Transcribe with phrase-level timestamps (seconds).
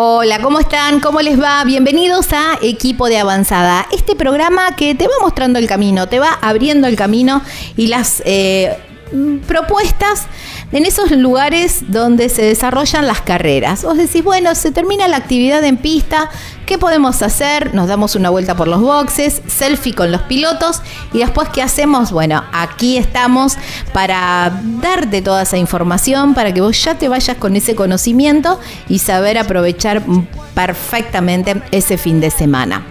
[0.00, 1.00] Hola, ¿cómo están?
[1.00, 1.64] ¿Cómo les va?
[1.64, 6.38] Bienvenidos a Equipo de Avanzada, este programa que te va mostrando el camino, te va
[6.40, 7.42] abriendo el camino
[7.76, 8.78] y las eh,
[9.48, 10.28] propuestas
[10.70, 13.84] en esos lugares donde se desarrollan las carreras.
[13.84, 16.28] Vos decís, bueno, se termina la actividad en pista,
[16.66, 17.74] ¿qué podemos hacer?
[17.74, 22.12] Nos damos una vuelta por los boxes, selfie con los pilotos y después ¿qué hacemos?
[22.12, 23.56] Bueno, aquí estamos
[23.92, 28.98] para darte toda esa información, para que vos ya te vayas con ese conocimiento y
[28.98, 30.02] saber aprovechar
[30.54, 32.84] perfectamente ese fin de semana.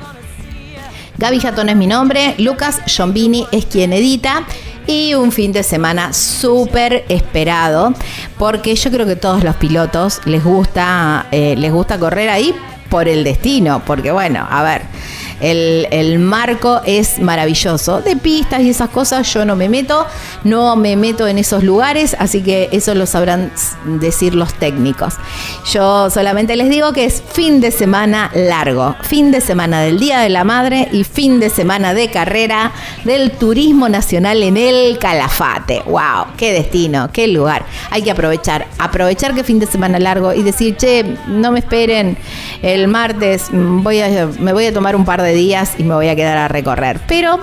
[1.20, 4.46] Gaby Jatón es mi nombre, Lucas Giombini es quien edita
[4.88, 7.94] y un fin de semana súper esperado
[8.38, 12.56] porque yo creo que todos los pilotos les gusta, eh, les gusta correr ahí
[12.90, 14.84] por el destino, porque bueno, a ver,
[15.40, 18.02] el, marco es maravilloso.
[18.02, 20.06] De pistas y esas cosas yo no me meto,
[20.44, 23.52] no me meto en esos lugares, así que eso lo sabrán
[23.86, 25.16] decir los técnicos.
[25.72, 30.20] Yo solamente les digo que es fin de semana largo, fin de semana del Día
[30.20, 32.72] de la Madre y fin de semana de carrera
[33.04, 35.82] del Turismo Nacional en el Calafate.
[35.86, 36.28] ¡Wow!
[36.38, 37.10] ¡Qué destino!
[37.12, 37.66] ¡Qué lugar!
[37.92, 42.18] Hay que aprovechar, aprovechar que fin de semana largo y decir, che, no me esperen
[42.62, 46.10] el martes, voy a, me voy a tomar un par de días y me voy
[46.10, 47.00] a quedar a recorrer.
[47.08, 47.40] Pero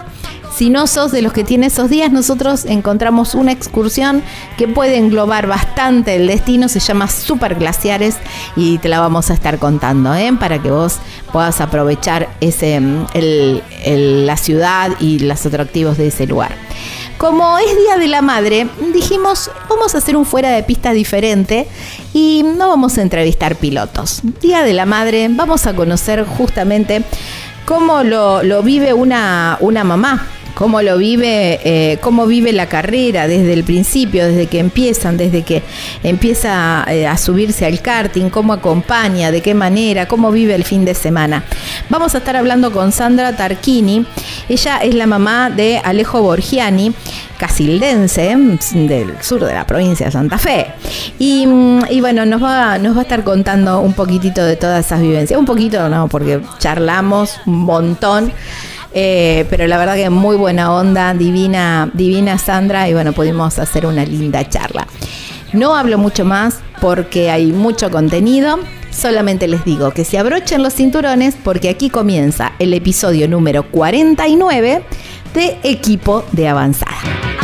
[0.55, 4.23] si no sos de los que tiene esos días, nosotros encontramos una excursión
[4.57, 8.19] que puede englobar bastante el destino, se llama Super Glaciares
[8.55, 10.33] y te la vamos a estar contando, ¿eh?
[10.39, 10.99] para que vos
[11.33, 16.53] puedas aprovechar ese, la ciudad y los atractivos de ese lugar.
[17.19, 21.67] Como es Día de la Madre, dijimos, vamos a hacer un fuera de pista diferente
[22.13, 24.21] y no vamos a entrevistar pilotos.
[24.41, 27.03] Día de la Madre, vamos a conocer justamente
[27.65, 33.27] cómo lo, lo vive una, una mamá cómo lo vive, eh, cómo vive la carrera
[33.27, 35.63] desde el principio, desde que empiezan, desde que
[36.03, 40.85] empieza eh, a subirse al karting, cómo acompaña, de qué manera, cómo vive el fin
[40.85, 41.45] de semana.
[41.89, 44.07] Vamos a estar hablando con Sandra Tarquini.
[44.49, 46.95] Ella es la mamá de Alejo Borgiani,
[47.39, 48.35] casildense
[48.75, 50.67] del sur de la provincia de Santa Fe.
[51.19, 51.47] Y,
[51.91, 55.39] y, bueno, nos va, nos va a estar contando un poquitito de todas esas vivencias.
[55.39, 58.33] Un poquito, no, porque charlamos un montón.
[58.95, 63.87] Eh, pero la verdad que muy buena onda, divina, divina Sandra, y bueno, pudimos hacer
[63.87, 64.87] una linda charla.
[65.53, 68.59] No hablo mucho más porque hay mucho contenido.
[68.91, 74.83] Solamente les digo que se abrochen los cinturones porque aquí comienza el episodio número 49
[75.35, 77.44] de Equipo de Avanzada.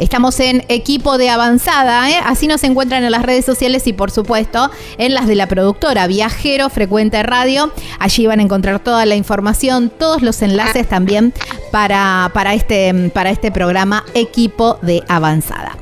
[0.00, 2.20] Estamos en equipo de avanzada, ¿eh?
[2.24, 6.06] así nos encuentran en las redes sociales y por supuesto en las de la productora
[6.06, 7.72] Viajero Frecuente Radio.
[7.98, 11.34] Allí van a encontrar toda la información, todos los enlaces también
[11.72, 15.76] para, para, este, para este programa Equipo de Avanzada.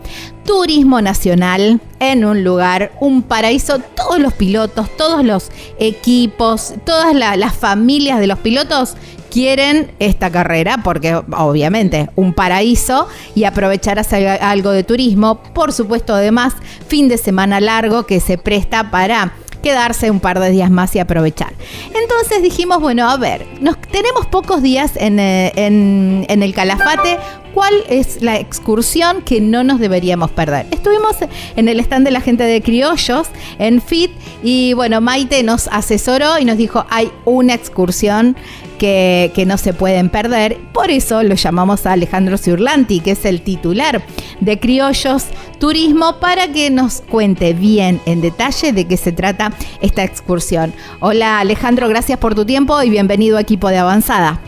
[0.47, 3.81] Turismo Nacional en un lugar, un paraíso.
[3.97, 8.95] Todos los pilotos, todos los equipos, todas las familias de los pilotos
[9.31, 14.01] quieren esta carrera porque obviamente un paraíso y aprovechar
[14.41, 15.43] algo de turismo.
[15.53, 16.55] Por supuesto, además,
[16.89, 20.99] fin de semana largo que se presta para quedarse un par de días más y
[20.99, 21.53] aprovechar.
[21.95, 27.19] Entonces dijimos, bueno, a ver, nos, tenemos pocos días en, eh, en el Calafate.
[27.57, 30.67] ¿Cuál es la excursión que no nos deberíamos perder?
[30.71, 31.17] Estuvimos
[31.57, 33.29] en el stand de la gente de Criollos,
[33.59, 34.11] en FIT,
[34.43, 38.37] y bueno, Maite nos asesoró y nos dijo, hay una excursión
[38.77, 40.59] que, no se pueden perder.
[40.73, 44.03] Por eso lo llamamos a Alejandro Ciurlanti, que es el titular
[44.41, 45.25] de Criollos
[45.59, 50.73] Turismo, para que nos cuente bien en detalle de qué se trata esta excursión.
[51.01, 54.41] Hola Alejandro, gracias por tu tiempo y bienvenido a Equipo de Avanzada.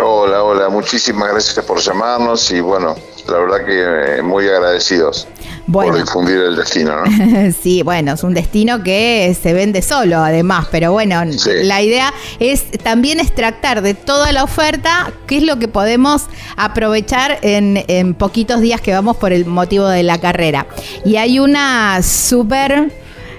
[0.00, 2.94] Hola, hola, muchísimas gracias por llamarnos y bueno,
[3.28, 5.28] la verdad que eh, muy agradecidos
[5.70, 7.52] por difundir el destino, ¿no?
[7.62, 11.20] sí, bueno, es un destino que se vende solo, además, pero bueno,
[11.62, 16.26] la idea es también extractar de toda la oferta qué es lo que podemos
[16.56, 20.66] aprovechar en, en poquitos días que vamos por el motivo de la carrera.
[21.04, 22.90] Y hay una súper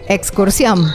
[0.07, 0.85] excursión.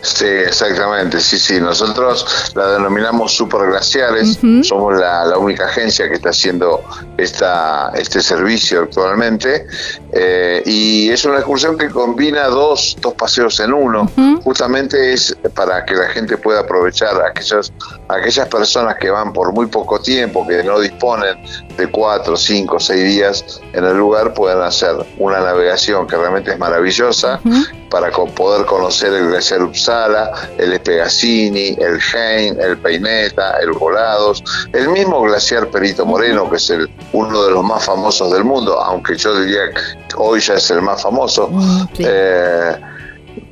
[0.00, 1.60] Sí, exactamente, sí, sí.
[1.60, 6.82] Nosotros la denominamos superglaciares, somos la, única agencia que está haciendo
[7.16, 9.66] esta, este servicio actualmente
[10.12, 14.10] eh, y es una excursión que combina dos, dos paseos en uno.
[14.42, 17.72] Justamente es para que la gente pueda aprovechar aquellas,
[18.08, 21.36] aquellas personas que van por muy poco tiempo, que no disponen
[21.78, 26.58] de cuatro, cinco, seis días en el lugar, puedan hacer una navegación que realmente es
[26.58, 27.40] maravillosa
[27.88, 34.42] para poder conocer el glaciar Uppsala, el Espegazzini, el Hein, el Peineta, el Volados,
[34.72, 38.78] el mismo glaciar Perito Moreno, que es el, uno de los más famosos del mundo,
[38.80, 41.50] aunque yo diría que hoy ya es el más famoso.
[41.98, 42.76] Eh,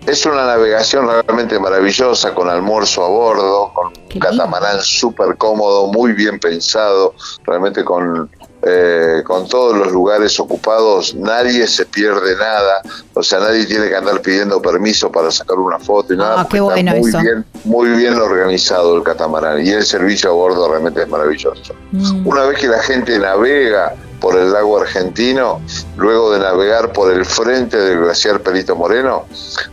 [0.07, 6.13] es una navegación realmente maravillosa, con almuerzo a bordo, con un catamarán súper cómodo, muy
[6.13, 7.15] bien pensado,
[7.45, 8.31] realmente con
[8.69, 12.83] eh, con todos los lugares ocupados, nadie se pierde nada,
[13.15, 16.41] o sea, nadie tiene que andar pidiendo permiso para sacar una foto y nada.
[16.41, 21.03] Ah, qué muy bien, muy bien organizado el catamarán y el servicio a bordo realmente
[21.03, 21.75] es maravilloso.
[21.93, 22.27] Mm.
[22.27, 25.61] Una vez que la gente navega por el lago argentino,
[25.97, 29.27] luego de navegar por el frente del glaciar Perito Moreno,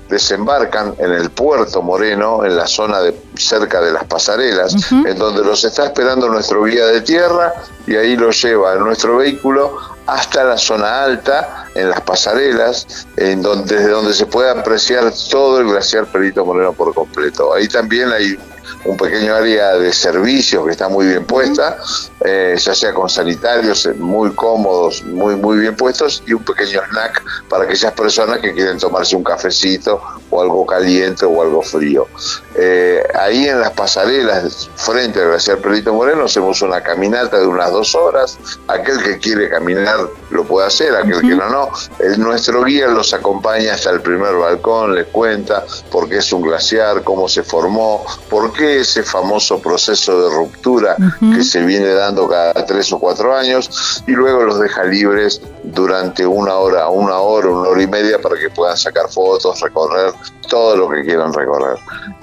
[0.09, 5.43] desembarcan en el puerto Moreno, en la zona de cerca de las pasarelas, en donde
[5.43, 7.53] los está esperando nuestro guía de tierra
[7.87, 13.41] y ahí lo lleva en nuestro vehículo hasta la zona alta, en las pasarelas, en
[13.41, 17.53] donde, desde donde se puede apreciar todo el glaciar Perito Moreno por completo.
[17.53, 18.37] Ahí también hay
[18.85, 21.77] un pequeño área de servicios que está muy bien puesta,
[22.19, 26.81] eh, ya sea con sanitarios eh, muy cómodos, muy, muy bien puestos, y un pequeño
[26.89, 32.07] snack para aquellas personas que quieren tomarse un cafecito o algo caliente o algo frío.
[32.55, 37.71] Eh, ahí en las pasarelas, frente al glaciar Perito Moreno, hacemos una caminata de unas
[37.71, 38.37] dos horas.
[38.67, 39.97] Aquel que quiere caminar
[40.29, 41.69] lo puede hacer, aquel que no, no.
[41.99, 46.41] El, nuestro guía los acompaña hasta el primer balcón, les cuenta por qué es un
[46.41, 52.27] glaciar, cómo se formó, por qué ese famoso proceso de ruptura que se viene dando
[52.27, 57.49] cada tres o cuatro años y luego los deja libres durante una hora, una hora,
[57.49, 60.13] una hora y media para que puedan sacar fotos, recorrer
[60.49, 61.77] todo lo que quieran recorrer.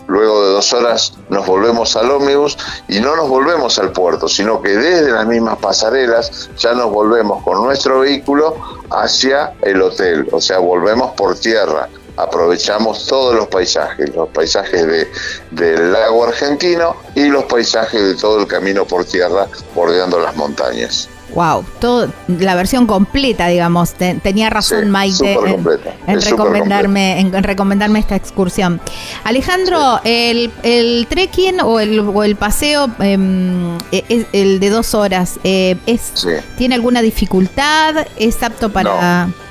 [0.07, 2.59] Luego de dos horas nos volvemos al ómnibus
[2.89, 7.43] y no nos volvemos al puerto, sino que desde las mismas pasarelas ya nos volvemos
[7.43, 8.57] con nuestro vehículo
[8.91, 15.09] hacia el hotel, o sea, volvemos por tierra aprovechamos todos los paisajes, los paisajes de,
[15.51, 21.09] del lago argentino y los paisajes de todo el camino por tierra bordeando las montañas.
[21.35, 23.95] Wow, todo, la versión completa, digamos.
[23.95, 25.35] tenía razón Maite
[26.07, 28.81] en, recomendarme, en, recomendarme esta excursión.
[29.25, 35.39] Alejandro, el, el, trekking o el, o el paseo, em, e, el de dos horas,
[35.45, 36.27] eh, es,
[36.59, 38.07] ¿tiene alguna dificultad?
[38.17, 39.27] ¿Es apto para.?
[39.27, 39.50] No,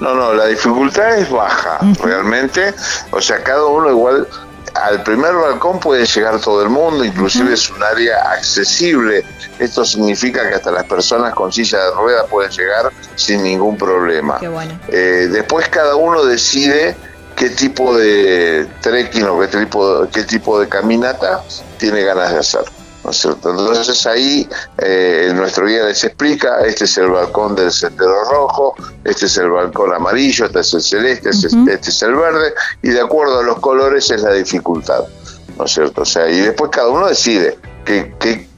[0.00, 2.74] no, la dificultad es baja, realmente.
[3.10, 4.26] O sea, cada uno igual
[4.74, 9.24] al primer balcón puede llegar todo el mundo, inclusive es un área accesible.
[9.58, 14.38] Esto significa que hasta las personas con silla de ruedas pueden llegar sin ningún problema.
[14.38, 14.78] Qué bueno.
[14.88, 16.94] Eh, después cada uno decide
[17.34, 21.42] qué tipo de trekking o qué tipo, qué tipo de caminata
[21.78, 22.64] tiene ganas de hacer.
[23.06, 24.48] Entonces ahí
[24.78, 29.50] eh, nuestro guía les explica, este es el balcón del sendero rojo, este es el
[29.50, 33.42] balcón amarillo, este es el celeste, este, este es el verde, y de acuerdo a
[33.42, 35.04] los colores es la dificultad,
[35.56, 36.02] ¿no es cierto?
[36.02, 38.48] O sea, y después cada uno decide qué,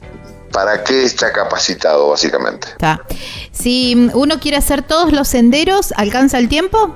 [0.51, 2.67] para qué está capacitado, básicamente.
[3.51, 6.95] Si uno quiere hacer todos los senderos, ¿alcanza el tiempo?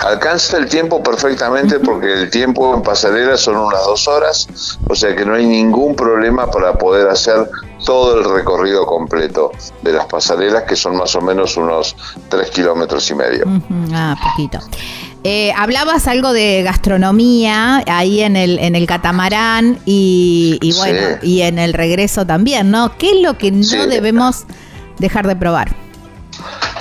[0.00, 5.14] Alcanza el tiempo perfectamente porque el tiempo en pasarela son unas dos horas, o sea
[5.14, 7.48] que no hay ningún problema para poder hacer
[7.84, 11.96] todo el recorrido completo de las pasarelas, que son más o menos unos
[12.28, 13.44] tres kilómetros y medio.
[13.92, 14.58] Ah, poquito.
[15.22, 21.58] Eh, hablabas algo de gastronomía ahí en el, en el catamarán y, bueno, y en
[21.58, 22.96] el regreso también, ¿no?
[22.96, 24.46] ¿Qué es lo que no debemos
[24.98, 25.76] dejar de probar?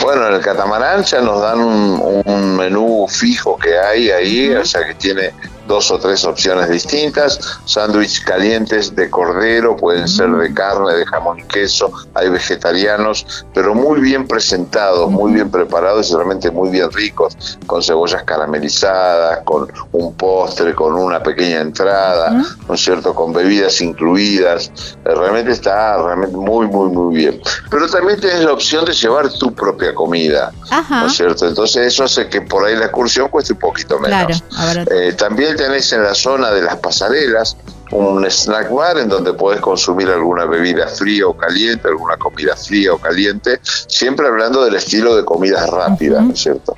[0.01, 4.85] Bueno, en el catamarán ya nos dan un, menú fijo que hay ahí, o sea
[4.85, 5.33] que tiene
[5.69, 11.39] dos o tres opciones distintas, sándwich calientes de cordero, pueden ser de carne, de jamón
[11.39, 16.91] y queso, hay vegetarianos, pero muy bien presentados, muy bien preparados y realmente muy bien
[16.91, 22.31] ricos, con cebollas caramelizadas, con un postre, con una pequeña entrada,
[22.67, 24.71] ¿no es cierto?, con bebidas incluidas,
[25.05, 27.39] eh, realmente está realmente muy, muy, muy bien.
[27.69, 30.51] Pero también tienes la opción de llevar tu propia comida,
[30.89, 31.47] ¿no es cierto?
[31.47, 34.43] Entonces eso hace que por ahí la excursión cueste un poquito menos.
[34.91, 37.57] Eh, también tenés en la zona de las pasarelas
[37.91, 42.93] un snack bar en donde puedes consumir alguna bebida fría o caliente, alguna comida fría
[42.93, 46.75] o caliente, siempre hablando del estilo de comidas rápidas, ¿no es cierto?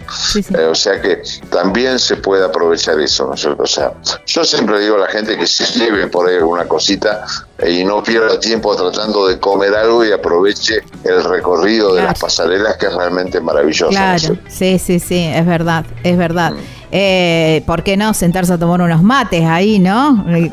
[0.57, 3.63] Eh, o sea que también se puede aprovechar eso, ¿no es cierto?
[3.63, 3.93] O sea,
[4.25, 7.25] yo siempre digo a la gente que se lleve por ahí alguna cosita
[7.59, 12.17] eh, y no pierda tiempo tratando de comer algo y aproveche el recorrido de las
[12.17, 13.89] pasarelas que es realmente maravilloso.
[13.89, 16.53] Claro, sí, sí, sí, es verdad, es verdad.
[16.53, 20.25] Mm eh, ¿por qué no sentarse a tomar unos mates ahí, no?
[20.29, 20.49] Eh,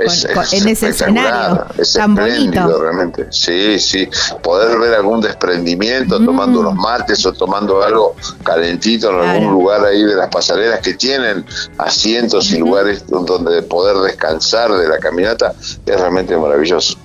[0.52, 1.64] en ese escenario
[1.94, 2.80] tan bonito.
[2.80, 3.26] Realmente.
[3.30, 4.08] Sí, sí.
[4.42, 6.24] Poder ver algún desprendimiento mm.
[6.24, 8.14] tomando unos mates o tomando algo
[8.44, 11.44] calentito en algún lugar ahí de las pasarelas que tienen
[11.78, 16.96] asientos y lugares donde poder descansar de la caminata es realmente maravilloso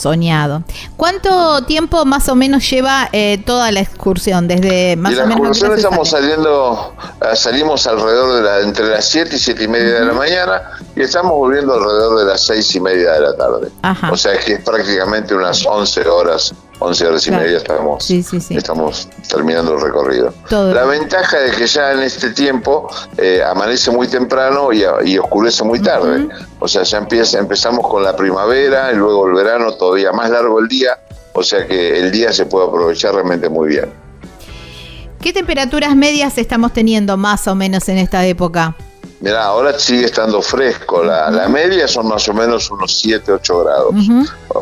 [0.00, 0.62] soñado.
[0.96, 4.48] ¿Cuánto tiempo más o menos lleva eh, toda la excursión?
[4.48, 9.38] Desde más la excursión estamos saliendo, eh, salimos alrededor de la, entre las 7 y
[9.38, 10.62] 7 y media de la mañana
[10.96, 13.68] y estamos volviendo alrededor de las 6 y media de la tarde.
[14.10, 19.74] O sea que es prácticamente unas 11 horas 11 horas y media estamos, estamos terminando
[19.74, 20.32] el recorrido.
[20.50, 25.80] la ventaja es que ya en este tiempo eh, amanece muy temprano y, oscurece muy
[25.80, 26.28] tarde.
[26.58, 30.58] O sea, ya empieza, empezamos con la primavera y luego el verano todavía más largo
[30.58, 30.98] el día.
[31.34, 33.92] O sea que el día se puede aprovechar realmente muy bien.
[35.20, 38.74] ¿Qué temperaturas medias estamos teniendo más o menos en esta época?
[39.20, 41.04] Mira, ahora sigue estando fresco.
[41.04, 43.94] La, media son más o menos unos 7, 8 grados.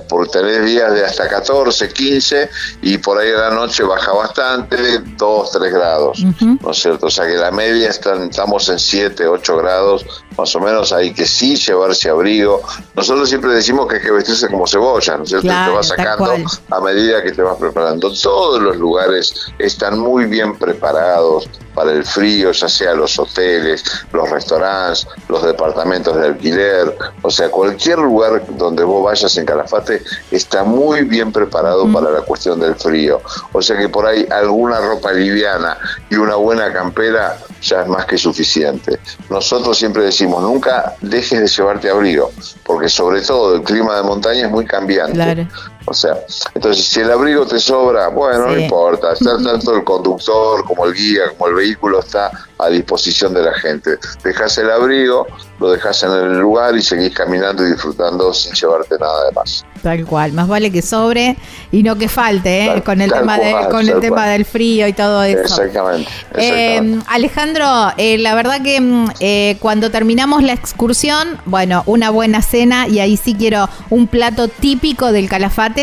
[0.09, 2.50] Por tener días de hasta 14, 15
[2.83, 6.25] y por ahí a la noche baja bastante, 2, 3 grados.
[6.61, 7.07] ¿No es cierto?
[7.07, 10.05] O sea que la media estamos en 7, 8 grados.
[10.37, 12.61] Más o menos hay que sí llevarse abrigo.
[12.97, 15.49] Nosotros siempre decimos que hay que vestirse como cebolla, ¿no es cierto?
[15.49, 16.35] te vas sacando
[16.71, 18.12] a medida que te vas preparando.
[18.12, 21.49] Todos los lugares están muy bien preparados
[21.79, 27.49] para el frío, ya sea los hoteles, los restaurantes, los departamentos de alquiler, o sea,
[27.53, 32.75] cualquier lugar donde vos vayas en Calafate está muy bien preparado para la cuestión del
[32.75, 33.23] frío.
[33.53, 35.79] O sea que por ahí alguna ropa liviana
[36.11, 38.99] y una buena campera ya es más que suficiente.
[39.31, 42.33] Nosotros siempre decimos, nunca dejes de llevarte abrigo,
[42.65, 45.47] porque sobre todo el clima de montaña es muy cambiante.
[45.87, 46.19] O sea,
[46.55, 50.95] entonces si el abrigo te sobra, bueno, no importa, está tanto el conductor como el
[50.95, 53.99] guía, como el vehículo está a disposición de la gente.
[54.23, 55.27] Dejas el abrigo,
[55.61, 59.65] lo dejas en el lugar y seguís caminando y disfrutando sin llevarte nada de más.
[59.83, 61.37] Tal cual, más vale que sobre
[61.71, 62.83] y no que falte, ¿eh?
[62.83, 63.39] con el tema
[63.71, 65.41] con el tema del frío y todo eso.
[65.41, 66.11] Exactamente.
[66.35, 72.43] Eh, Alejandro, eh, la verdad que mm, eh, cuando terminamos la excursión, bueno, una buena
[72.43, 75.78] cena y ahí sí quiero un plato típico del Calafate.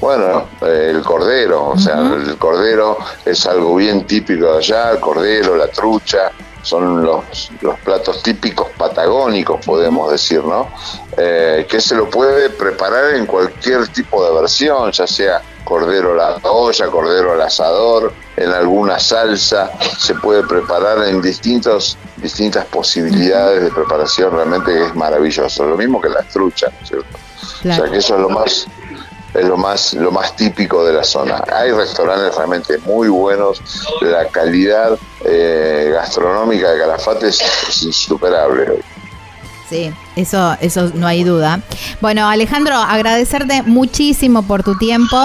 [0.00, 5.56] Bueno, el cordero, o sea, el cordero es algo bien típico de allá, el cordero,
[5.56, 10.68] la trucha, son los, los platos típicos patagónicos, podemos decir, ¿no?
[11.16, 16.16] Eh, que se lo puede preparar en cualquier tipo de versión, ya sea cordero a
[16.16, 23.62] la olla, cordero al asador, en alguna salsa, se puede preparar en distintos, distintas posibilidades
[23.62, 27.18] de preparación, realmente es maravilloso, lo mismo que la trucha, ¿cierto?
[27.42, 28.66] O sea que eso es lo más
[29.34, 31.42] es lo más, lo más típico de la zona.
[31.52, 33.62] Hay restaurantes realmente muy buenos,
[34.00, 38.82] la calidad eh, gastronómica de Calafate es, es insuperable.
[39.70, 41.60] Sí, eso, eso no hay duda.
[42.00, 45.16] Bueno, Alejandro, agradecerte muchísimo por tu tiempo.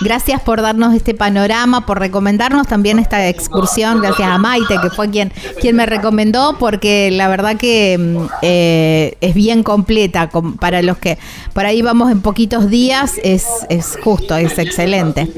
[0.00, 4.00] Gracias por darnos este panorama, por recomendarnos también esta excursión.
[4.00, 9.16] Gracias a Maite, que fue quien, quien me recomendó, porque la verdad que mm, eh,
[9.20, 11.18] es bien completa para los que
[11.52, 13.14] por ahí vamos en poquitos días.
[13.22, 15.28] Es, es justo, es excelente.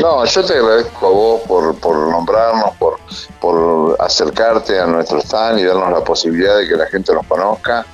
[0.00, 2.98] No, yo te agradezco a vos por, por nombrarnos, por,
[3.40, 7.86] por acercarte a nuestro stand y darnos la posibilidad de que la gente nos conozca.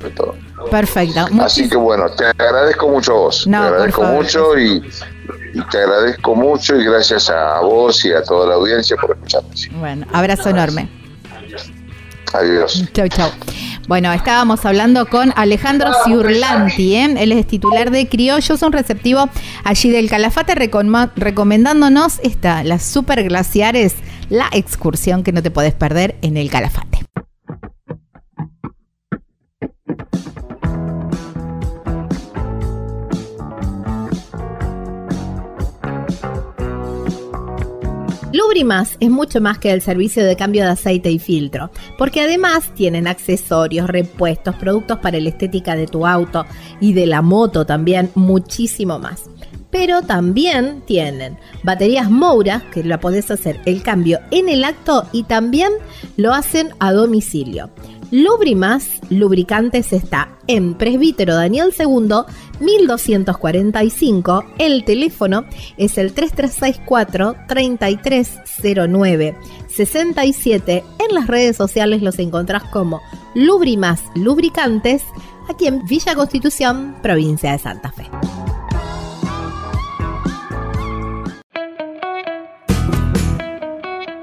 [0.70, 1.26] Perfecto.
[1.40, 3.44] Así que bueno, te agradezco mucho a vos.
[3.44, 4.82] te agradezco mucho y
[5.54, 9.68] y te agradezco mucho y gracias a vos y a toda la audiencia por escucharnos.
[9.72, 10.88] Bueno, abrazo enorme.
[12.32, 12.84] Adiós.
[12.92, 13.30] Chau, chau.
[13.88, 17.14] Bueno, estábamos hablando con Alejandro Ciurlanti, ¿eh?
[17.18, 19.28] él es titular de Criollos, un receptivo
[19.64, 23.96] allí del Calafate, recomendándonos esta, las super glaciares,
[24.30, 27.00] la excursión que no te podés perder en el Calafate.
[38.32, 42.72] Lubrimas es mucho más que el servicio de cambio de aceite y filtro, porque además
[42.76, 46.46] tienen accesorios, repuestos, productos para la estética de tu auto
[46.80, 49.28] y de la moto también, muchísimo más.
[49.70, 55.22] Pero también tienen baterías Moura, que la podés hacer el cambio en el acto y
[55.24, 55.72] también
[56.16, 57.70] lo hacen a domicilio.
[58.12, 62.24] Lubrimas Lubricantes está en Presbítero Daniel II,
[62.58, 64.44] 1245.
[64.58, 65.44] El teléfono
[65.76, 69.36] es el 3364 3309
[69.68, 70.84] 67.
[70.98, 73.00] En las redes sociales los encontrás como
[73.34, 75.04] Lubrimas Lubricantes,
[75.48, 78.10] aquí en Villa Constitución, provincia de Santa Fe.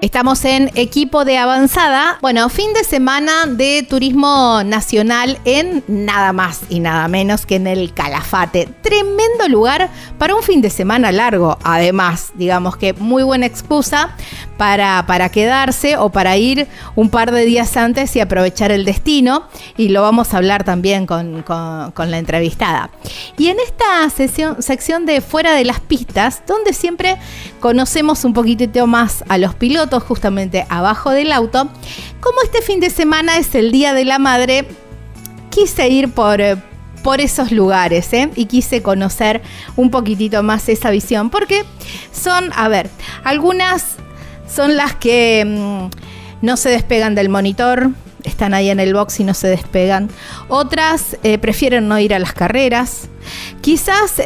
[0.08, 2.18] Estamos en equipo de avanzada.
[2.22, 7.68] Bueno, fin de semana de turismo nacional en nada más y nada menos que en
[7.68, 8.70] el Calafate.
[8.82, 11.58] Tremendo lugar para un fin de semana largo.
[11.62, 14.16] Además, digamos que muy buena excusa
[14.56, 19.44] para, para quedarse o para ir un par de días antes y aprovechar el destino.
[19.76, 22.92] Y lo vamos a hablar también con, la entrevistada.
[23.38, 27.18] Y en esta sesión, sección de Fuera de las Pistas, donde siempre
[27.60, 31.70] conocemos un poquitito más a los pilotos justamente abajo del auto.
[32.20, 34.68] Como este fin de semana es el Día de la Madre,
[35.50, 36.58] quise ir por, eh,
[37.04, 38.30] por esos lugares ¿eh?
[38.36, 39.42] y quise conocer
[39.76, 41.64] un poquitito más esa visión, porque
[42.12, 42.90] son, a ver,
[43.24, 43.96] algunas
[44.48, 47.92] son las que mm, no se despegan del monitor,
[48.24, 50.10] están ahí en el box y no se despegan.
[50.48, 53.10] Otras eh, prefieren no ir a las carreras.
[53.62, 54.20] Quizás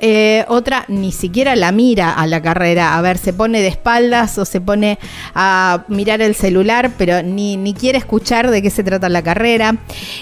[0.00, 2.96] eh, otra ni siquiera la mira a la carrera.
[2.96, 4.98] A ver, se pone de espaldas o se pone
[5.34, 9.76] a mirar el celular, pero ni, ni quiere escuchar de qué se trata la carrera.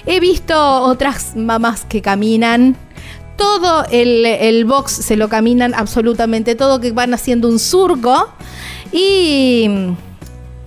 [0.07, 2.77] He visto otras mamás que caminan
[3.39, 8.29] todo el, box se lo caminan absolutamente todo, que van haciendo un surco
[8.93, 9.71] y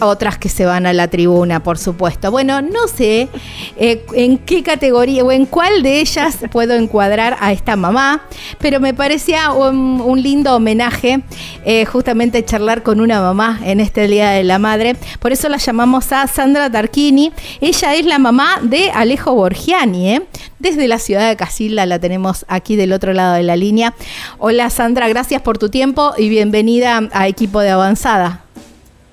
[0.02, 2.32] otras que se van a la tribuna, por supuesto.
[2.32, 3.30] Bueno, no sé
[3.78, 8.24] eh, en qué categoría o en cuál de ellas puedo encuadrar a esta mamá,
[8.60, 11.24] pero me parecía un, lindo homenaje
[11.66, 14.96] eh, justamente charlar con una mamá en este Día de la Madre.
[15.20, 17.32] Por eso la llamamos a Sandra Tarquini.
[17.60, 20.22] Ella es la mamá de Alejo Borgiani, ¿eh?
[20.62, 23.94] desde la ciudad de Casilda la tenemos aquí del otro lado de la línea.
[24.38, 28.44] Hola Sandra, gracias por tu tiempo y bienvenida a Equipo de Avanzada.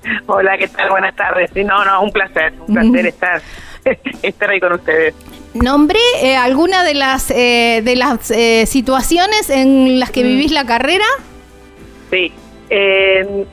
[0.27, 0.91] Hola, ¿qué tal?
[0.91, 1.51] Buenas tardes.
[1.53, 3.43] Sí, no, no, un placer, un placer estar,
[4.23, 5.15] estar ahí con ustedes.
[5.55, 10.27] Nombré eh, alguna de las eh, de las eh, situaciones en las que mm.
[10.27, 11.07] vivís la carrera.
[12.11, 12.33] Sí,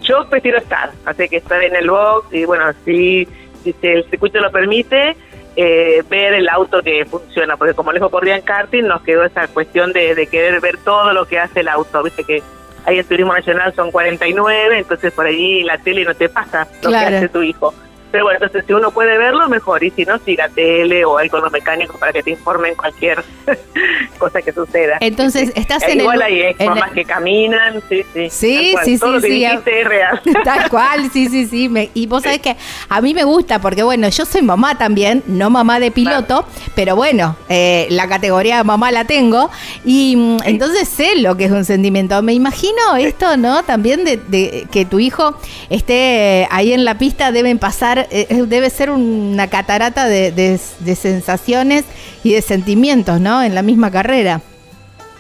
[0.02, 3.28] yo prefiero estar, así que estar en el box y bueno, si,
[3.64, 5.16] si el circuito lo permite,
[5.56, 9.94] ver el auto que funciona, porque como Alejo corría en karting, nos quedó esa cuestión
[9.94, 12.44] de, de querer ver todo lo que hace el auto, viste que
[12.86, 16.90] ahí en Turismo Nacional son 49, entonces por allí la tele no te pasa lo
[16.90, 17.74] que hace tu hijo.
[18.16, 19.84] Pero bueno, entonces si uno puede verlo, mejor.
[19.84, 23.22] Y si no, siga tele o algo con los mecánicos para que te informen cualquier
[24.18, 25.00] cosa que suceda.
[25.02, 26.00] Entonces, estás en el...
[26.00, 28.30] Igual hay mamás que caminan, sí, sí.
[28.30, 29.46] Sí, sí, Todo sí.
[29.46, 30.22] Lo que es real.
[30.46, 31.70] Tal cual, sí, sí, sí.
[31.94, 32.56] y vos sabés que
[32.88, 36.96] a mí me gusta porque, bueno, yo soy mamá también, no mamá de piloto, pero
[36.96, 39.50] bueno, eh, la categoría de mamá la tengo.
[39.84, 42.22] Y mm, entonces sé lo que es un sentimiento.
[42.22, 43.64] Me imagino esto, ¿no?
[43.64, 45.38] También de, de que tu hijo
[45.70, 51.86] esté ahí en la pista, deben pasar eh, eh, debe ser una catarata de, sensaciones
[52.24, 53.44] y de sentimientos, ¿no?
[53.44, 54.42] En la misma carrera.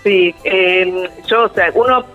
[0.04, 2.06] Sí, eh, yo, o sea, uno,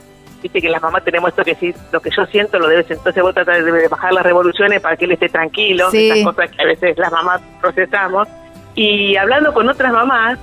[0.42, 3.22] dice que las mamás tenemos esto que sí, lo que yo siento lo debes, entonces
[3.22, 6.66] vos tratás de bajar las revoluciones para que él esté tranquilo, esas cosas que a
[6.66, 8.28] veces las mamás procesamos.
[8.74, 10.38] Y hablando con otras mamás,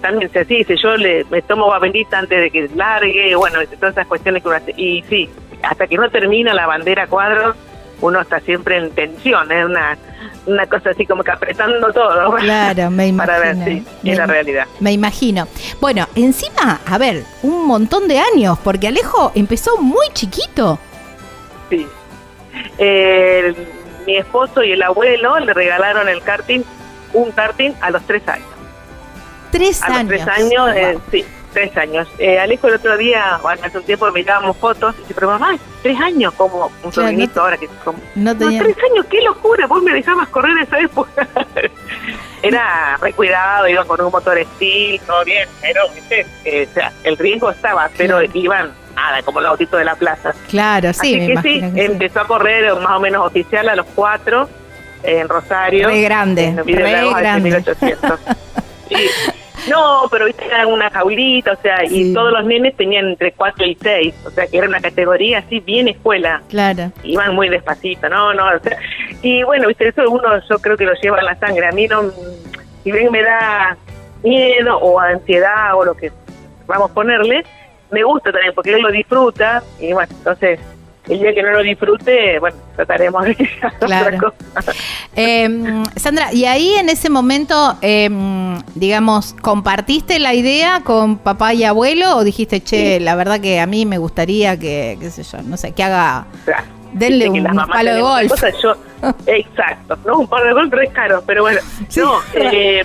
[0.00, 4.06] también se dice, yo le, me tomo bendita antes de que largue, bueno, todas esas
[4.06, 4.74] cuestiones que uno hace.
[4.76, 5.30] Y sí,
[5.62, 7.56] hasta que no termina la bandera cuadros,
[8.00, 9.96] uno está siempre en tensión, es una,
[10.46, 12.36] una cosa así como que apretando todo.
[12.46, 13.38] Claro, me imagino.
[13.38, 14.66] Para ver si es la realidad.
[14.80, 15.48] Me imagino.
[15.80, 20.78] Bueno, encima, a ver, un montón de años, porque Alejo empezó muy chiquito.
[21.70, 21.86] Sí.
[24.06, 26.62] mi esposo y el abuelo le regalaron el karting,
[27.12, 28.48] un karting a los tres años.
[29.50, 30.12] Tres a años.
[30.12, 31.24] Los tres años, eh, sí.
[31.56, 32.06] Tres años.
[32.18, 35.56] Eh, Alejo el otro día, bueno, hace un tiempo mirábamos fotos y dice, pero mamá,
[35.82, 38.76] tres años como un Claro, sobrinito no te- ahora que como, no "No, tenía- tres
[38.92, 41.26] años, qué locura, vos me dejabas correr esa época.
[42.42, 45.80] Era re cuidado, iban con un motor steel, todo bien, pero.
[46.44, 48.30] Eh, o sea, el riesgo estaba, pero Claro.
[48.34, 50.34] iban nada, como el autito de la plaza.
[50.48, 53.86] Claro, sí, Así me que sí, empezó a correr más o menos oficial a los
[53.94, 54.48] cuatro
[55.02, 55.88] en Rosario.
[55.88, 57.40] Re grande, hace grande.
[57.50, 58.20] 1800.
[58.88, 58.94] Sí.
[59.70, 62.10] No, pero viste, era una jaulita, o sea, Sí.
[62.10, 65.38] y todos los nenes tenían entre 4 y 6, o sea, que era una categoría
[65.38, 66.42] así bien escuela.
[66.48, 66.92] Claro.
[67.02, 68.78] Iban muy despacito, no, no, o sea,
[69.22, 71.66] y bueno, viste, eso uno yo creo que lo lleva en la sangre.
[71.66, 72.02] A mí no,
[72.84, 73.76] si bien me da
[74.22, 76.12] miedo o ansiedad o lo que
[76.66, 77.44] vamos a ponerle,
[77.90, 80.60] me gusta también porque él lo disfruta y bueno, entonces
[81.08, 84.16] el día que no lo disfrute, bueno, trataremos de hacer Claro.
[84.16, 84.18] otra
[84.54, 84.72] cosa.
[85.14, 88.08] Eh, Sandra, y ahí en ese momento, eh,
[88.74, 93.66] digamos, ¿compartiste la idea con papá y abuelo o dijiste, che, la verdad que a
[93.66, 97.40] mí me gustaría que, qué sé yo, no sé, que haga, O sea, denle que
[97.40, 98.30] un palo de golf?
[98.30, 98.74] cosas, yo,
[99.26, 102.00] exacto, no un palo de golf, es caro, pero bueno, Sí.
[102.00, 102.82] no, eh,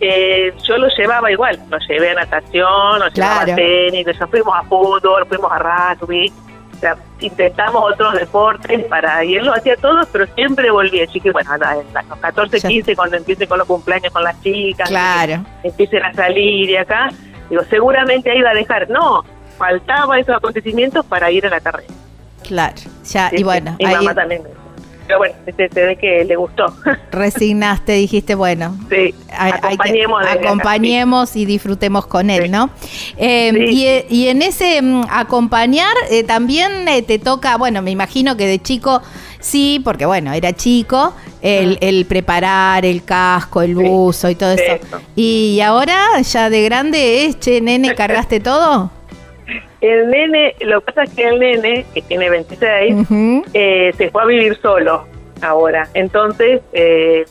[0.00, 3.52] eh, yo lo llevaba igual, lo llevé a natación, lo llevaba Claro.
[3.52, 5.58] a tenis, fuimos a fútbol, fuimos a
[5.94, 6.32] rugby,
[7.20, 11.52] intentamos otros deportes para, y él lo hacía todos, pero siempre volvía, así que bueno,
[11.52, 12.68] a la- a los 14, Ya.
[12.68, 17.10] 15, cuando empiecen con los cumpleaños con las chicas, Claro, empiecen a salir y acá,
[17.48, 19.24] digo, seguramente ahí va a dejar, no,
[19.58, 21.92] faltaba esos acontecimientos para ir a la carrera.
[22.46, 22.74] claro.
[23.04, 23.44] Ya, Sí, y sí.
[23.44, 24.42] bueno, Mi ahí mamá también.
[25.12, 26.74] Pero bueno, este, se ve que le gustó.
[27.12, 30.22] resignaste, dijiste, bueno, sí, hay- hay que- acompañemos.
[30.22, 32.48] acá, acompañemos y disfrutemos con él, Sí.
[32.48, 32.70] ¿no?
[33.16, 37.90] Eh, Sí, y, y en ese mm, acompañar eh, también eh, te toca, bueno, me
[37.90, 39.02] imagino que de chico
[39.40, 44.62] sí, porque bueno, era chico, el, el preparar el casco, el buzo y todo eso.
[44.62, 45.00] Eso.
[45.16, 48.90] Y ahora, ya de grande, es, che, nene, ¿cargaste todo?
[49.82, 53.44] El nene, lo que pasa es que el nene, que tiene 26, Ujú.
[53.52, 55.06] eh, se fue a vivir solo
[55.42, 55.88] ahora.
[55.94, 57.24] Entonces, eh,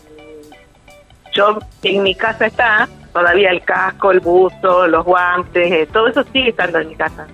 [1.33, 6.23] yo en mi casa está todavía el casco, el buzo, los guantes, eh, todo eso
[6.33, 7.25] sigue estando en mi casa.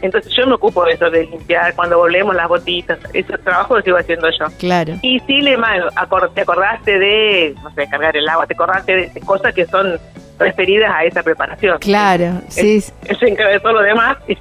[0.00, 3.82] Entonces yo me ocupo de eso, de limpiar cuando volvemos las botitas, ese trabajo lo
[3.82, 4.46] sigo haciendo yo.
[4.58, 4.94] Claro.
[5.02, 5.88] Y sí, le mando,
[6.34, 10.00] te acordaste de, no sé, cargar el agua, te acordaste de cosas que son
[10.42, 11.78] referidas a esa preparación.
[11.78, 12.82] Claro, sí,
[13.20, 14.16] encarga de todo lo demás.
[14.28, 14.36] y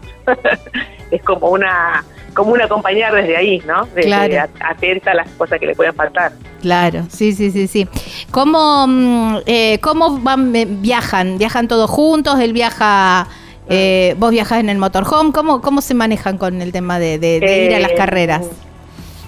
[1.15, 3.85] es como una como un acompañar desde ahí, ¿no?
[3.87, 4.49] De, Claro.
[4.61, 6.31] atenta a las cosas que le pueden faltar.
[6.61, 7.89] Claro, sí, sí, sí, sí.
[8.31, 11.37] ¿Cómo, mm, eh, cómo van, eh, viajan?
[11.37, 12.39] ¿Viajan todos juntos?
[12.39, 13.27] ¿Él viaja,
[13.67, 15.33] eh, vos viajás en el motorhome?
[15.33, 18.45] ¿Cómo, cómo se manejan con el tema de, de- de ir a las Eh, carreras?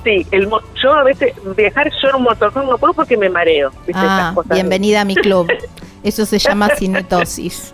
[0.06, 0.50] Sí, el
[0.82, 3.70] yo a veces viajar yo en un motorhome no puedo porque me mareo.
[3.86, 3.94] ¿viste?
[3.96, 4.54] Ah, Esas cosas.
[4.54, 5.52] bienvenida a mi club.
[6.04, 7.72] Eso se llama cinetosis.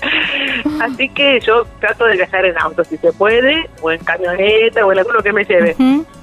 [0.80, 4.92] Así que yo trato de viajar en auto si se puede, o en camioneta, o
[4.92, 5.74] en alguno que me lleve.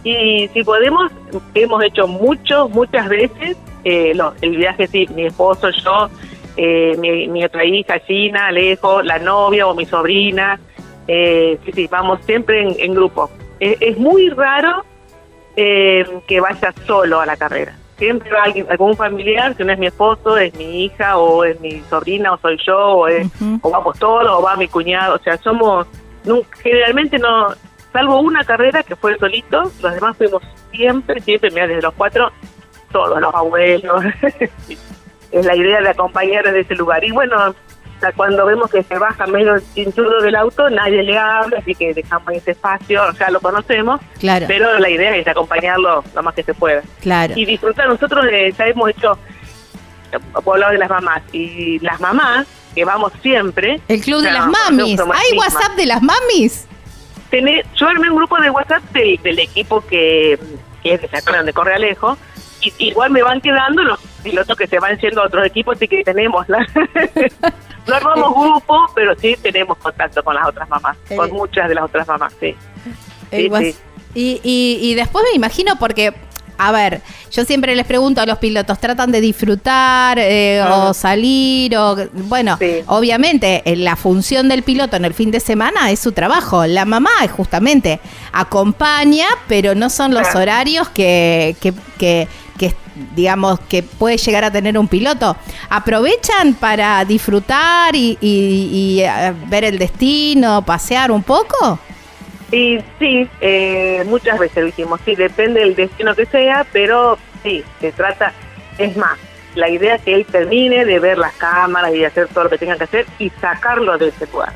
[0.04, 1.12] Y si podemos,
[1.56, 6.10] hemos hecho mucho, muchas veces eh, lo- el viaje, sí, mi esposo, yo,
[6.56, 10.60] eh, mi, mi otra hija, Gina, Alejo, la novia o mi sobrina.
[11.08, 13.30] Eh, sí, sí, vamos siempre en, en grupo.
[13.60, 14.84] Es, es muy raro
[15.56, 17.76] eh, que vaya solo a la carrera.
[18.04, 21.58] Siempre va alguien- algún familiar, si no es mi esposo, es mi hija, o es
[21.62, 23.28] mi sobrina, o soy yo, o, es,
[23.62, 25.16] o vamos todos, o va mi cuñado.
[25.16, 25.88] O sea, somos,
[26.62, 27.48] generalmente no,
[27.94, 32.30] salvo una carrera que fue solito, los demás fuimos siempre, siempre, mira, desde los cuatro,
[32.92, 34.04] todos los abuelos.
[35.32, 37.04] es la idea de acompañar desde ese lugar.
[37.04, 37.56] Y bueno,
[38.04, 41.60] o sea, cuando vemos que se baja medio el cinturón del auto, nadie le habla,
[41.60, 46.24] así que dejamos ese espacio, ya lo conocemos, Claro, pero la idea es acompañarlo lo
[46.24, 46.82] más que se pueda.
[47.00, 47.34] claro.
[47.38, 49.18] Y disfrutar, nosotros eh, ya hemos hecho,
[50.34, 54.48] puedo hablar de las mamás, y las mamás, que vamos siempre, El club de las
[54.48, 55.00] mamis.
[55.00, 55.38] ¿Hay.
[55.38, 56.68] WhatsApp de las mamis?
[57.30, 60.38] tener, yo armé un grupo de WhatsApp del, del equipo que,
[60.84, 62.18] que es de Sacón, donde corre Alejo,
[62.62, 65.88] y igual me van quedando los pilotos que se van yendo a otros equipos, así
[65.88, 66.66] que tenemos la...
[67.88, 71.16] no armamos grupo, pero sí tenemos contacto con las otras mamás, Eh.
[71.16, 72.56] con muchas de las otras mamás, sí.
[73.32, 73.76] El Sí.
[74.16, 76.14] Y, y, y después me imagino porque,
[76.60, 80.86] a ver, yo siempre les pregunto a los pilotos, ¿tratan de disfrutar eh, Ah.
[80.90, 81.76] o salir?
[81.76, 82.84] o Bueno, Sí.
[82.86, 86.68] obviamente eh, la función del piloto en el fin de semana es su trabajo.
[86.68, 88.00] La mamá justamente
[88.32, 92.28] acompaña, pero no son los horarios que, que, que,
[93.16, 95.36] digamos, que puede llegar a tener un piloto.
[95.70, 101.80] ¿Aprovechan para disfrutar y, y- y, eh, ver el destino, pasear un poco?
[102.52, 107.64] Y sí, eh, muchas veces lo hicimos, sí, depende del destino que sea, pero sí,
[107.82, 108.32] se trata,
[108.78, 109.18] es más,
[109.56, 112.60] la idea es que él termine de ver las cámaras y hacer todo lo que
[112.60, 114.54] tenga que hacer y sacarlo de ese lugar.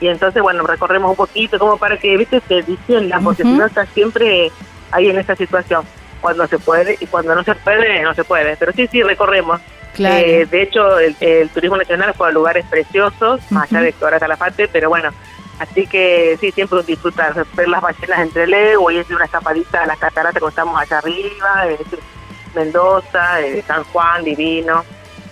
[0.00, 3.66] Y entonces, bueno, recorremos un poquito como para que, viste, te la porque si no
[3.66, 4.50] estás siempre
[4.90, 5.84] ahí en esa situación.
[6.22, 8.56] Cuando se puede y cuando no se puede, no se puede.
[8.56, 9.60] Pero sí, sí, recorremos.
[9.98, 14.68] Eh, de hecho, el, turismo nacional fue a lugares preciosos, más allá de ahora Calafate,
[14.68, 15.10] pero bueno,
[15.58, 19.86] así que sí, siempre disfrutar, ver las ballenas entre Lego y es una escapadita a
[19.86, 21.66] las cataratas cuando estamos allá arriba,
[22.54, 24.84] Mendoza, eh, San Juan, Divino.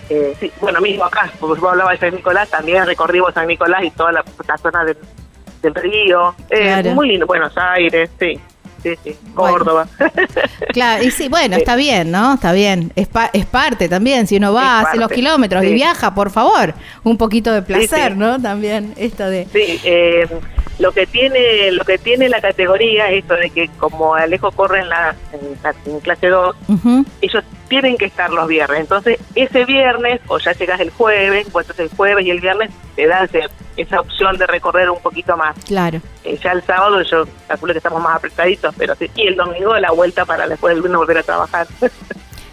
[0.09, 3.83] Eh, sí, bueno, mismo acá, porque vos hablabas de San Nicolás, también recorrimos San Nicolás
[3.83, 4.23] y toda la,
[4.61, 6.35] zona del, río.
[6.49, 8.39] Eh, Muy lindo, Buenos Aires, sí
[8.83, 9.87] sí, sí, Córdoba.
[10.73, 12.33] claro, y sí, bueno, está bien, ¿no?
[12.33, 12.91] Está bien.
[12.95, 14.27] Es, es parte también.
[14.27, 18.41] Si uno va, hace los kilómetros y viaja, por favor, un poquito de placer, ¿no?
[18.41, 19.47] También esto de.
[19.51, 20.27] Sí, eh,
[20.81, 24.79] lo que tiene lo que tiene la categoría es esto de que como Alejo corre
[24.79, 25.15] en la
[25.85, 26.55] en, clase 2,
[27.21, 28.79] ellos tienen que estar los viernes.
[28.79, 32.71] Entonces, ese viernes, o ya llegas el jueves, pues entonces el jueves y el viernes
[32.95, 33.29] te dan
[33.77, 35.55] esa opción de recorrer un poquito más.
[35.65, 36.01] Claro.
[36.23, 39.77] Eh, ya el sábado yo calculo que estamos más apretaditos, pero sí, y el domingo
[39.77, 41.67] la vuelta para después del lunes volver a trabajar.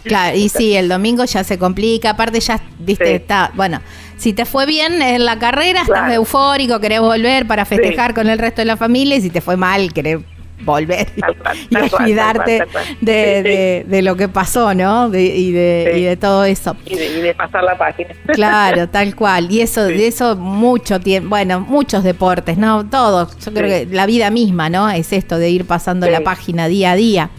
[0.01, 3.81] Claro, y sí, el domingo ya se complica, aparte ya, viste, está, bueno,
[4.19, 8.37] si te fue bien en la carrera, estás eufórico, querés volver para festejar con el
[8.37, 10.19] resto de la familia, y si te fue mal, querés
[10.65, 12.65] volver y, olvidarte
[12.99, 15.07] de, lo que pasó, ¿no?
[15.07, 16.75] y, de, y de todo eso.
[16.85, 18.09] Y de, pasar la página.
[18.33, 19.49] Claro, tal cual.
[19.49, 22.85] Y eso, de eso mucho tiempo, bueno, muchos deportes, ¿no?
[22.89, 23.37] Todos.
[23.39, 24.89] Yo creo que la vida misma, ¿no?
[24.89, 27.29] Es esto de ir pasando la página día a día.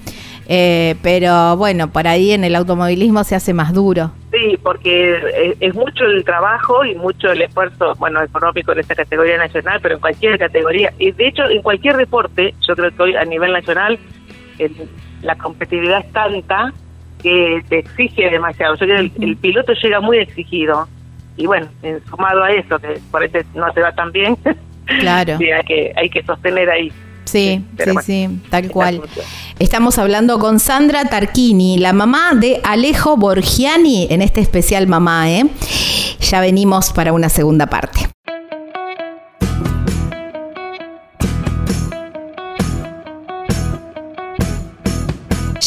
[0.49, 4.13] Eh, pero bueno, por ahí en el automovilismo se hace más duro.
[4.41, 9.37] Sí, porque es, mucho el trabajo y mucho el esfuerzo, bueno, económico en esta categoría
[9.37, 10.93] nacional, pero en cualquier categoría.
[10.99, 13.99] Y de hecho, en cualquier deporte, yo creo que hoy a nivel nacional
[15.23, 16.73] la competitividad es tanta
[17.23, 18.77] que te exige demasiado.
[18.77, 20.89] Yo creo que el, piloto llega muy exigido.
[21.37, 21.69] Y bueno,
[22.09, 24.37] sumado a eso, que por eso no se va tan bien,
[25.01, 25.37] claro.
[25.39, 26.91] hay, que, hay que sostener ahí.
[27.31, 29.03] Sí, sí, sí, tal cual.
[29.59, 35.47] Estamos hablando con Sandra Tarquini, la mamá de Alejo Borgiani, en este especial mamá, ¿eh?
[36.21, 38.00] Ya venimos para una segunda parte.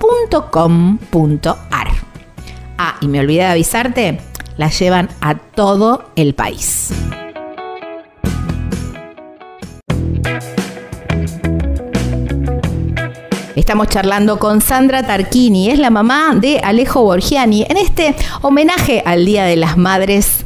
[0.00, 1.88] .com.ar.
[2.78, 4.20] Ah, y me olvidé de avisarte,
[4.56, 6.90] la llevan a todo el país.
[13.54, 19.26] Estamos charlando con Sandra Tarquini, es la mamá de Alejo Borgiani, en este homenaje al
[19.26, 20.44] Día de las Madres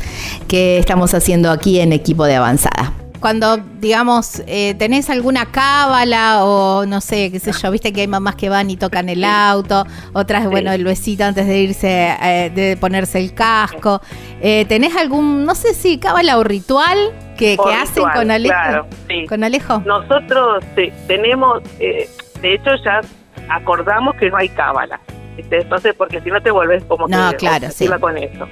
[0.48, 6.84] que estamos haciendo aquí en Equipo de Avanzada cuando, digamos, eh, tenés alguna cábala o
[6.84, 9.86] no sé, qué sé yo, viste que hay mamás que van y tocan el auto,
[10.12, 14.02] otras, bueno, el besito antes de irse, eh, de ponerse el casco.
[14.42, 16.98] Eh, ¿Tenés algún, no sé si cábala o ritual
[17.38, 18.52] que, hacen con Alejo?
[18.54, 19.26] Claro, sí.
[19.26, 19.78] ¿Con Alejo?
[19.86, 22.06] Nosotros sí, tenemos, de
[22.42, 23.00] hecho ya
[23.48, 25.00] acordamos que no hay cábala.
[25.38, 27.88] Entonces, porque si no te vuelves como no, que claro, sí.
[27.88, 28.46] con eso.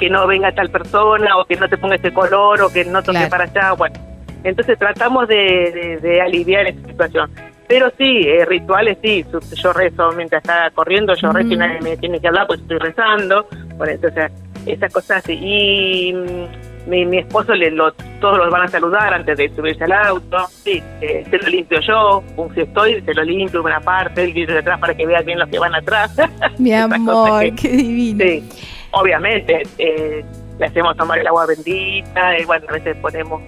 [0.00, 3.02] Que no venga tal persona, o que no te ponga este color, o que no
[3.02, 3.94] toque para allá, bueno.
[4.42, 7.30] Entonces tratamos de, de, aliviar esa situación.
[7.68, 9.24] Pero sí, eh, rituales sí,
[9.62, 12.78] yo rezo mientras está corriendo, yo rezo y nadie me tiene que hablar, pues estoy
[12.78, 13.46] rezando.
[13.76, 14.32] Bueno, entonces,
[14.66, 15.38] esas cosas así.
[15.40, 19.84] Y mm, mi, mi esposo, le, lo, todos los van a saludar antes de subirse
[19.84, 20.38] al auto.
[20.48, 24.32] Sí, eh, se lo limpio yo, un si estoy, se lo limpio una parte, el
[24.32, 26.16] vidrio de atrás para que vea bien los que van atrás.
[26.58, 28.24] Mi amor, qué divino.
[28.24, 28.48] Sí,
[28.92, 30.24] obviamente, eh,
[30.58, 33.42] le hacemos tomar el agua bendita, y bueno, a veces ponemos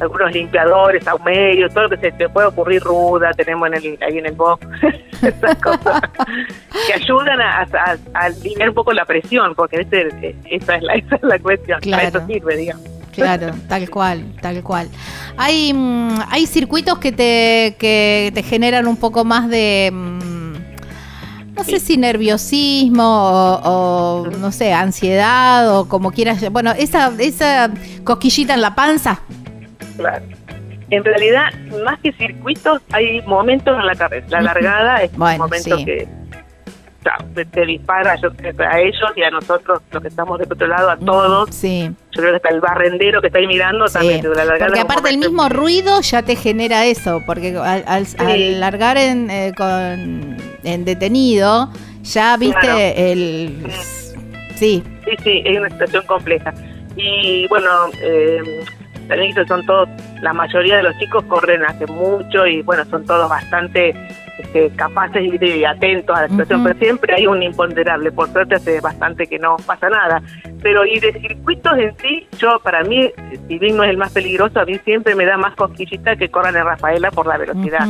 [0.00, 4.18] algunos limpiadores, ahumerios, todo lo que se te puede ocurrir, ruda, tenemos en el, ahí
[4.18, 4.66] en el box,
[5.22, 6.00] esas cosas
[6.86, 7.66] que ayudan a,
[8.14, 12.08] aliviar un poco la presión, porque ese, esa, es la, esa es la cuestión, claro.
[12.08, 12.84] eso sirve, digamos.
[13.12, 14.88] Claro, tal cual, tal cual.
[15.36, 20.27] Hay, mm, hay circuitos que te, que te generan un poco más de, mm,
[21.58, 26.48] no sé si nerviosismo o, o, no sé, ansiedad o como quieras.
[26.52, 27.70] Bueno, esa, esa
[28.04, 29.20] cosquillita en la panza.
[29.96, 30.24] Claro.
[30.90, 31.52] En realidad,
[31.84, 34.26] más que circuitos, hay momentos en la carrera.
[34.30, 36.08] La largada es un momento que
[37.52, 41.54] te, dispara a ellos y a nosotros, los que estamos de otro lado, a todos.
[41.54, 41.90] Sí.
[42.12, 44.22] Yo creo que hasta el barrendero que está ahí mirando también.
[44.22, 49.30] La largada porque aparte el mismo ruido ya te genera eso, porque al, largar en,
[49.30, 51.70] eh, con, en detenido,
[52.02, 53.66] ya viste el...
[54.56, 54.82] Sí.
[55.04, 56.52] Sí, sí, es una situación compleja.
[56.96, 57.68] Y bueno,
[58.02, 58.64] eh,
[59.06, 59.88] también son todos,
[60.20, 63.94] la mayoría de los chicos corren hace mucho y bueno, son todos bastante
[64.38, 68.80] este, capaces y, atentos a la situación, pero siempre hay un imponderable, por suerte hace
[68.80, 70.22] bastante que no pasa nada.
[70.62, 73.10] Pero y de circuitos en sí, yo para mí,
[73.48, 76.30] si bien no es el más peligroso, a mí siempre me da más cosquillita que
[76.30, 77.86] corran en Rafaela por la velocidad.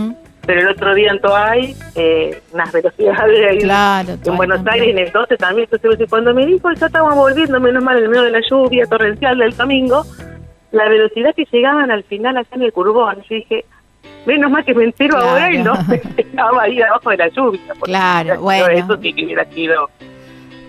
[0.47, 4.99] Pero el otro día en Toay, eh, unas velocidades ahí claro, en Buenos Aires, en
[4.99, 5.69] el 12 también.
[5.71, 8.87] Entonces, cuando me dijo, ya estábamos volviendo, menos mal, en el medio de la lluvia
[8.87, 10.07] torrencial del domingo,
[10.73, 13.17] la velocidad que llegaban al final allá en el curbón.
[13.29, 13.67] Yo dije,
[14.27, 15.75] menos mal que me entero ahora y no
[16.16, 17.61] estaba ahí abajo de la lluvia.
[17.83, 18.68] Claro, bueno.
[18.68, 19.90] Eso sí que hubiera sido.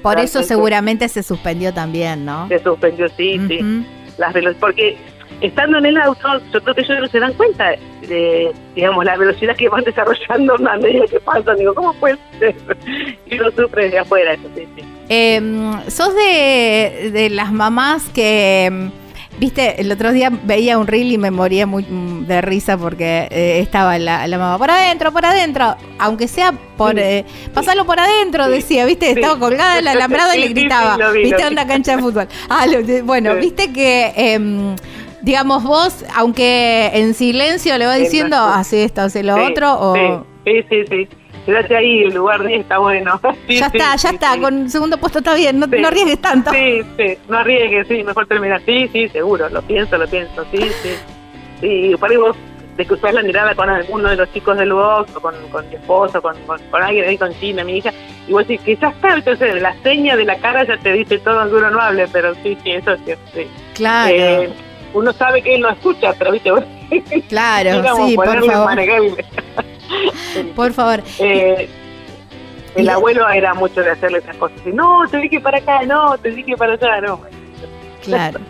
[0.02, 2.48] Por eso seguramente se suspendió también, ¿no?
[2.48, 3.86] Se suspendió, sí, sí.
[4.18, 4.98] Las porque
[5.42, 7.76] estando en el auto, yo creo que ellos no se dan cuenta
[8.08, 11.58] de, digamos, la velocidad que van desarrollando a medida que pasan.
[11.58, 12.56] Digo, ¿cómo puede ser?
[13.26, 14.84] y lo sufre de afuera, eso sí, sí.
[15.10, 15.42] Eh,
[15.88, 18.90] ¿Sos de, de las mamás que
[19.40, 23.28] Viste, el otro día veía un reel y me moría muy mm, de risa porque
[23.32, 27.24] eh, estaba la, mamá, por adentro, por adentro, aunque sea por, eh,
[27.54, 31.56] pasarlo por adentro, decía, viste, estaba colgada en la alambrada y le gritaba, viste, en
[31.56, 32.28] la cancha de fútbol.
[32.50, 32.66] Ah,
[33.04, 34.14] bueno, viste que...
[34.16, 34.76] Em,
[35.22, 40.26] digamos vos, aunque en silencio le va diciendo, hace esto, hace lo otro, o...
[40.46, 43.20] Sí, sí, sí quédate ahí, el lugar 10 está bueno.
[43.48, 46.52] ya está, ya está, con el segundo puesto está bien, no, no, arriesgues tanto.
[46.52, 48.62] Sí, sí, no arriesgues, sí, mejor terminar.
[48.66, 50.90] Sí, sí, seguro, lo pienso, lo pienso, sí, sí.
[51.62, 52.36] Sí, por ahí vos
[52.78, 55.76] te cruzás la mirada con alguno de los chicos del box, o con, con mi
[55.76, 57.92] esposo, con, con, alguien ahí, con China, mi hija,
[58.26, 61.42] y vos decís ya está, entonces la seña de la cara ya te dice todo,
[61.42, 63.48] aunque uno no hable, pero sí, sí, eso es cierto, sí.
[63.74, 64.16] Claro.
[64.16, 64.50] Eh,
[64.94, 66.64] uno sabe que él no escucha, pero viste, vos...
[67.28, 68.78] Claro, sí, por favor.
[70.56, 71.04] Por favor.
[71.20, 71.70] Eh,
[72.76, 74.58] el abuelo era mucho de hacerle esas cosas.
[74.66, 77.22] no, te dije para acá, no, te dije para allá, no.
[78.04, 78.40] Claro.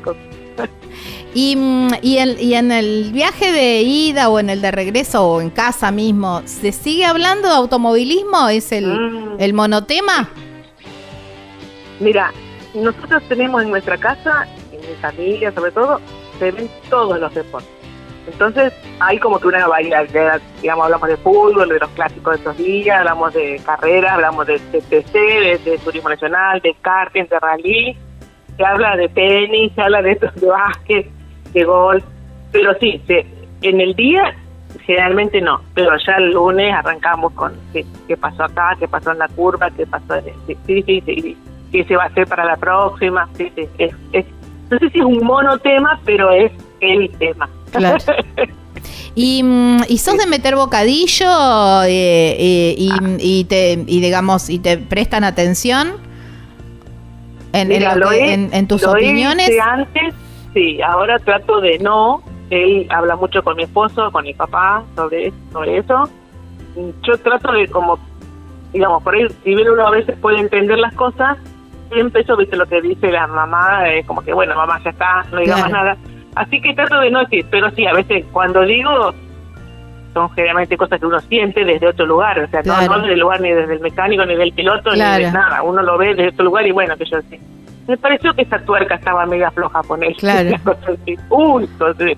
[1.32, 2.18] Y, mm, y,
[2.56, 6.72] en el viaje de ida o en el de regreso o en casa mismo, ¿se
[6.72, 8.50] sigue hablando de automovilismo?
[8.50, 9.36] ¿Es el, mm.
[9.38, 10.28] el monotema?
[12.00, 12.34] Mira,
[12.74, 16.02] nosotros tenemos en nuestra casa, en mi familia sobre todo,
[16.40, 17.79] se ven todos los deportes.
[18.28, 22.58] Entonces hay como que una variedad, digamos, hablamos de fútbol, de los clásicos de estos
[22.58, 25.14] días, hablamos de carreras, hablamos de TTC,
[25.64, 27.98] de, turismo nacional, de karting, de rally,
[28.56, 31.10] se habla de tenis, se habla de, de básquet,
[31.54, 32.04] de golf,
[32.52, 33.02] pero sí,
[33.62, 34.36] en el día
[34.86, 39.28] generalmente no, pero ya el lunes arrancamos con qué, pasó acá, qué pasó en la
[39.30, 41.38] curva, qué pasó, sí, sí, sí, sí,
[41.72, 44.26] qué se va a hacer para la próxima, sí, sí, es, es,
[44.70, 46.52] no sé si es un monotema, pero es
[46.82, 47.50] el tema.
[47.72, 47.98] Claro.
[49.16, 53.18] ¿Y, mm, ¿Y, sos de meter bocadillo eh, eh, y, ah.
[53.20, 55.94] y, te, y digamos y te prestan atención
[57.54, 57.72] en,
[58.54, 59.50] en, tus opiniones?
[59.62, 60.14] antes,
[60.54, 62.24] sí, ahora trato de no.
[62.50, 66.10] Él habla mucho con mi esposo, con mi papá sobre, sobre eso.
[67.04, 68.00] Yo trato de como,
[68.74, 71.38] digamos, por ahí, si bien uno a veces puede entender las cosas,
[71.92, 75.40] siempre eso, viste lo que dice la mamá, como que bueno, mamá ya está, no
[75.40, 75.98] diga más nada
[76.36, 79.14] Así que trato de no decir, pero sí, a veces cuando digo,
[80.14, 83.20] son generalmente cosas que uno siente desde otro lugar, o sea, no, no desde el
[83.20, 86.30] lugar ni desde el mecánico, ni del piloto, ni de nada, uno lo ve desde
[86.30, 87.40] otro lugar y bueno, que yo sé.
[87.88, 90.16] Me pareció que esa tuerca estaba mega floja con él.
[90.18, 90.56] Claro.
[91.30, 91.68] Uy,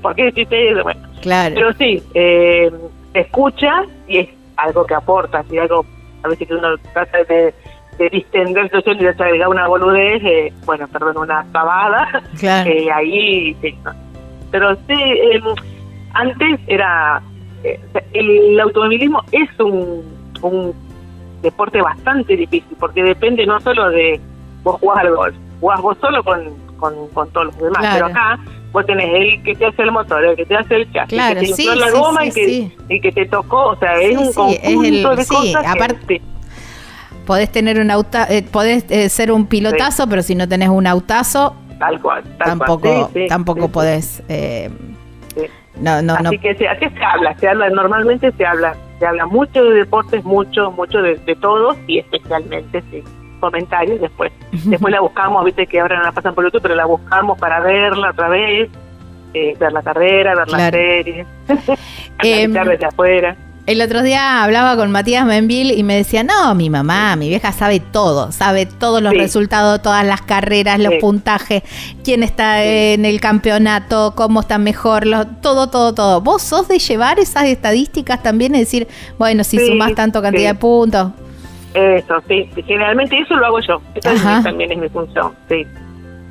[0.02, 0.84] ¿por qué deciste eso?
[0.84, 1.56] Bueno, claro.
[1.56, 2.70] Pero sí, eh,
[3.14, 5.86] escucha y es algo que aporta, si algo,
[6.24, 7.54] a veces que uno trata de,
[8.02, 12.70] de distender y de agregar una boludez, eh, bueno, perdón, una pavada, claro.
[12.70, 13.56] eh, ahí
[14.50, 15.40] Pero sí, eh,
[16.14, 17.22] antes era,
[17.64, 17.80] eh,
[18.14, 20.04] el automovilismo es un,
[20.42, 20.74] un
[21.44, 24.20] deporte bastante difícil, porque depende no solo de
[24.64, 26.42] vos jugás al golf, jugás vos solo con,
[26.78, 28.40] con, con todos los demás, pero acá
[28.72, 31.34] vos tenés el que te hace el motor, el que te hace el chasis, el
[31.36, 33.94] que te sí, la sí, goma sí, y, que, y que te tocó, o sea,
[34.02, 35.66] es un sí, conjunto es el- de cosas.
[35.68, 36.22] aparte-.
[37.26, 40.88] Podés tener un auta, eh, podés eh, ser un pilotazo, pero si no tenés un
[40.88, 43.08] autazo, Tal cual, tal tampoco, cual.
[43.14, 44.22] Sí, sí, tampoco podés.
[44.30, 44.70] eh,
[45.80, 46.30] no, no, no.
[46.30, 50.72] Así que se, habla, se habla, normalmente se habla, se habla mucho de deportes, mucho,
[50.72, 53.04] mucho de, de todos y especialmente, sí,
[53.40, 54.32] comentarios después.
[54.52, 57.60] Después la buscamos, viste que ahora no la pasan por YouTube, pero la buscamos para
[57.62, 58.70] verla otra vez,
[59.34, 60.78] eh, ver la carrera, ver la Claro.
[60.78, 61.26] serie,
[62.24, 63.36] Em, analizar desde afuera.
[63.68, 67.52] El otro día hablaba con Matías Menville y me decía, no, mi mamá, mi vieja
[67.52, 69.20] sabe todo, sabe todos los Sí.
[69.20, 71.00] resultados, todas las carreras, los Sí.
[71.00, 71.62] puntajes,
[72.04, 72.68] quién está Sí.
[72.96, 76.22] en el campeonato, cómo está mejor, lo- todo, todo, todo.
[76.22, 78.88] ¿Vos sos de llevar esas estadísticas también y decir,
[79.20, 81.12] bueno, si sumás tanto cantidad de puntos?
[81.76, 83.80] Eso, sí, generalmente eso lo hago yo,
[84.44, 85.66] también es mi función, sí.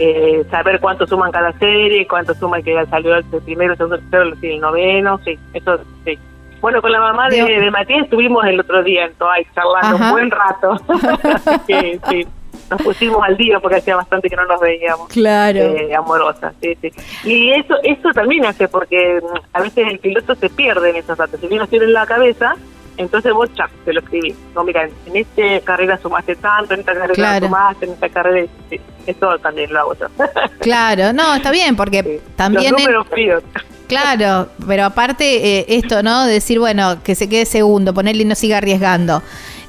[0.02, 3.96] Eh, saber cuánto suman cada serie, cuánto suma el que salió el primero, el segundo,
[3.96, 6.18] el tercero, el noveno, sí, eso sí.
[6.60, 10.04] Bueno, con la mamá de, Matías estuvimos el otro día en Toay charlando Ajá.
[10.06, 10.76] un buen rato,
[11.66, 12.26] que sí,
[12.70, 15.08] nos pusimos al día porque hacía bastante que no nos veíamos.
[15.08, 15.58] Claro.
[15.58, 16.90] Eh, amorosa, sí, sí.
[17.24, 21.16] Y eso eso también hace porque mm, a veces el piloto se pierde en esos
[21.16, 21.40] datos.
[21.40, 22.54] Si bien los tiene en la cabeza,
[22.98, 24.36] entonces vos chac, te lo escribís.
[24.54, 27.46] No, mira, en esta carrera sumaste tanto, en esta carrera Claro.
[27.46, 28.46] sumaste, en esta carrera...
[28.68, 30.06] sí, eso también lo hago yo.
[30.60, 32.20] Claro, no, está bien, porque Sí.
[32.36, 32.72] también...
[32.72, 33.42] Los en- números fríos.
[33.90, 36.24] Claro, pero aparte eh, esto, ¿no?
[36.24, 39.22] Decir, bueno, que se quede segundo, ponerle y no siga arriesgando.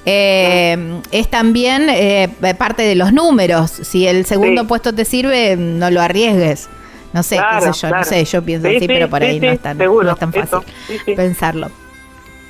[0.05, 3.69] Eh, es también eh, parte de los números.
[3.71, 4.67] Si el segundo Sí.
[4.67, 6.69] puesto te sirve, no lo arriesgues.
[7.13, 9.21] No sé, Claro, qué sé yo, no sé, yo pienso Sí, así, sí, pero por
[9.21, 10.59] ahí no, es tan, seguro, no es tan fácil
[10.89, 11.69] eso, pensarlo.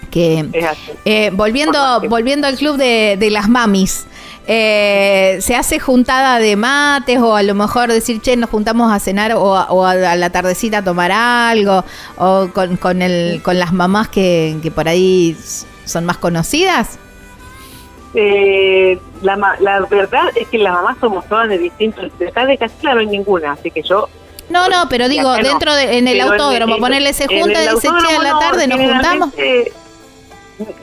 [0.09, 0.45] Que,
[1.05, 4.05] eh, volviendo, volviendo al club de, de las mamis,
[4.47, 8.99] eh, ¿se hace juntada de mates o a lo mejor decir, che, nos juntamos a
[8.99, 11.85] cenar o, a- o a, a la tardecita a tomar algo?
[12.17, 15.37] ¿O con, con, el, con las mamás que, que por ahí
[15.85, 16.97] son más conocidas?
[18.13, 22.11] Eh, la, la verdad es que las mamás somos todas de distintos.
[22.19, 24.09] De acá de Castilla no hay ninguna, así que yo
[24.49, 25.41] No, no, pero digo, no.
[25.43, 28.79] dentro de, en el autódromo, en- ponerle se junta y che, a la tarde nos
[28.79, 29.29] juntamos.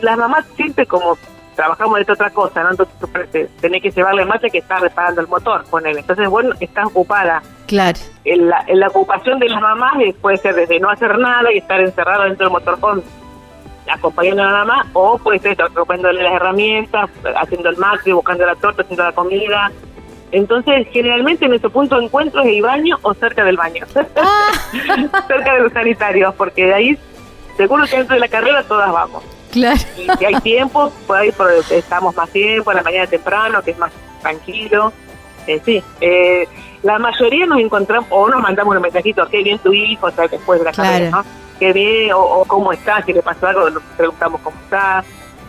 [0.00, 1.18] Las mamás siempre como
[1.58, 2.70] trabajamos esta otra cosa, ¿no?
[2.70, 6.00] Entonces parece, tenés que llevarle mate que está reparando el motor, ponele.
[6.00, 7.42] Entonces, bueno, estás ocupada.
[7.66, 11.18] Claro, En la, en la ocupación de las mamás eh, puede ser desde no hacer
[11.18, 13.02] nada y estar encerrado dentro del motorhome
[13.90, 18.54] acompañando a la mamá, o puede ser acompañándole las herramientas, haciendo el mate, buscando la
[18.54, 19.72] torta, haciendo la comida.
[20.30, 23.84] Entonces, generalmente nuestro punto de encuentro es el baño o cerca del baño.
[24.16, 25.24] Ah.
[25.26, 26.98] cerca de los sanitarios, porque de ahí,
[27.56, 29.24] seguro que dentro de la carrera todas vamos.
[29.51, 29.80] Claro.
[29.96, 33.78] Y si hay tiempo, ahí por- estamos más tiempo, a la mañana temprano, que es
[33.78, 33.92] más
[34.22, 34.92] tranquilo.
[35.46, 36.46] Eh, sí, eh,
[36.82, 40.28] la mayoría nos encontramos, o nos mandamos un mensajito, qué bien tu hijo, o sea,
[40.28, 40.90] después de la Claro.
[40.92, 41.24] carrera, ¿no?
[41.59, 45.03] Qué bien, o, o cómo está, si le pasó algo, nos preguntamos cómo está.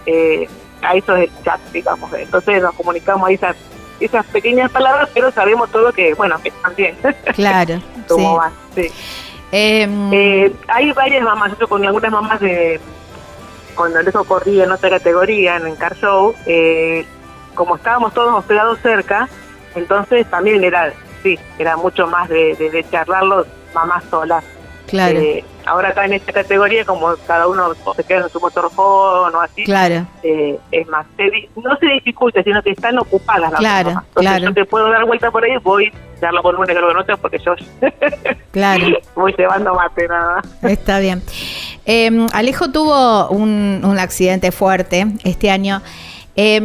[0.06, 0.47] Eh,
[0.82, 2.12] a eso es el chat, digamos.
[2.14, 3.56] Entonces nos comunicamos ahí esas,
[4.00, 6.97] esas pequeñas palabras, pero sabemos todo que, bueno, que están bien.
[7.36, 8.04] Claro, sí.
[8.08, 8.88] cómo van, sí.
[9.52, 12.80] Em, Eh, hay varias mamás, yo con algunas mamás de
[13.80, 17.05] cuando eso corría en otra categoría, en el car show, eh,
[17.55, 19.30] como estábamos todos hospedados cerca,
[19.73, 20.91] entonces también era,
[21.23, 24.43] sí, era mucho más de, de, de charlarlo mamás solas.
[24.86, 28.75] claro, Eh, ahora acá en esta categoría, como cada uno se queda en su motorhome
[29.38, 30.05] o así, claro.
[30.23, 34.03] eh, es más, se no se dificulta, sino que están ocupadas las Claro, mamás.
[34.09, 34.45] Entonces claro.
[34.47, 37.39] yo te puedo dar vuelta por ahí, voy, charlo con una que con otra, porque
[37.39, 37.53] yo
[38.51, 38.86] Claro.
[39.15, 40.71] voy llevando mate nada más.
[40.71, 41.23] Está bien.
[41.92, 45.82] Eh, Alejo tuvo un, un accidente fuerte este año.
[46.36, 46.62] Eh,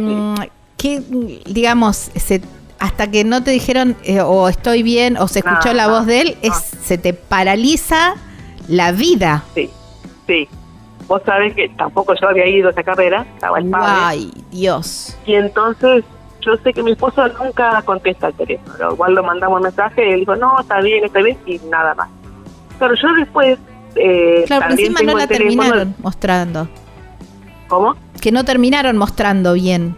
[0.77, 1.01] ¿Qué,
[1.47, 2.41] digamos, se-
[2.77, 5.93] hasta que no te dijeron eh, o estoy bien o se escuchó No, la no,
[5.93, 6.79] voz de él, es, no.
[6.83, 8.13] se te paraliza
[8.67, 9.43] la vida?
[9.55, 9.69] Sí,
[10.27, 10.47] sí.
[11.07, 13.87] Vos sabés que tampoco yo había ido a esa carrera, estaba el padre.
[13.95, 15.17] Ay, Dios.
[15.25, 16.03] Y entonces
[16.41, 18.91] yo sé que mi esposo nunca contesta el teléfono.
[18.91, 21.95] Igual lo mandamos un mensaje y él dijo, no, está bien, está bien, y nada
[21.95, 22.09] más.
[22.77, 23.57] Pero yo después
[23.95, 26.67] eh, claro, pero encima no la terminaron mostrando.
[27.67, 27.95] ¿Cómo?
[28.21, 29.95] Que no terminaron mostrando bien.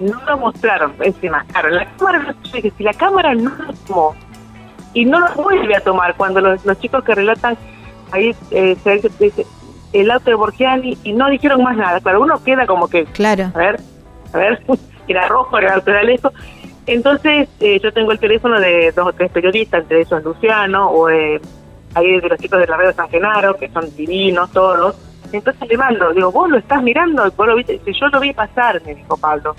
[0.00, 1.44] No lo mostraron, encima.
[1.52, 4.14] Claro, la cámara, dije, si la cámara no lo tomó
[4.94, 7.56] y no lo vuelve a tomar cuando los, los chicos que relatan
[8.12, 9.46] ahí eh, se ve que dice
[9.92, 12.00] el auto de Borgiani y no dijeron más nada.
[12.00, 13.50] Claro, uno queda como que, Claro.
[13.54, 13.80] a ver,
[14.32, 14.62] a ver,
[15.08, 16.32] era rojo, era el auto.
[16.86, 21.10] Entonces, eh, yo tengo el teléfono de dos o tres periodistas, entre esos Luciano, o
[21.10, 21.40] eh,
[21.94, 24.96] ahí de los chicos de la red de San Genaro, que son divinos todos.
[25.32, 28.32] Entonces le mando, digo, vos lo estás mirando, vos lo viste, Dice, yo lo vi
[28.32, 29.54] pasar, me dijo Pablo.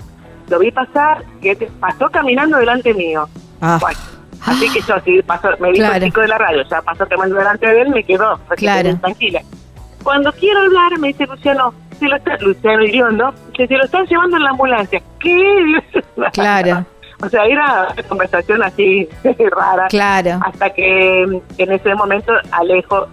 [0.48, 3.26] Lo vi pasar, que te- pasó caminando delante mío.
[3.60, 3.78] Ah.
[3.80, 3.98] Bueno,
[4.46, 5.94] así que yo, sí, pasó, me dijo Claro.
[5.96, 8.56] el chico de la radio, ya pasó caminando delante de él, me quedó, así que
[8.56, 8.96] Claro.
[8.96, 9.40] tranquila.
[10.02, 14.04] Cuando quiero hablar, me dice Luciano, se lo está, Luciano Iriondo, que se lo están
[14.06, 15.00] llevando en la ambulancia.
[15.20, 15.80] ¿Qué?
[16.32, 16.84] Claro.
[17.22, 19.08] O sea, era una conversación así
[19.50, 19.86] rara.
[19.88, 20.40] Claro.
[20.44, 23.06] Hasta que en ese momento Alejo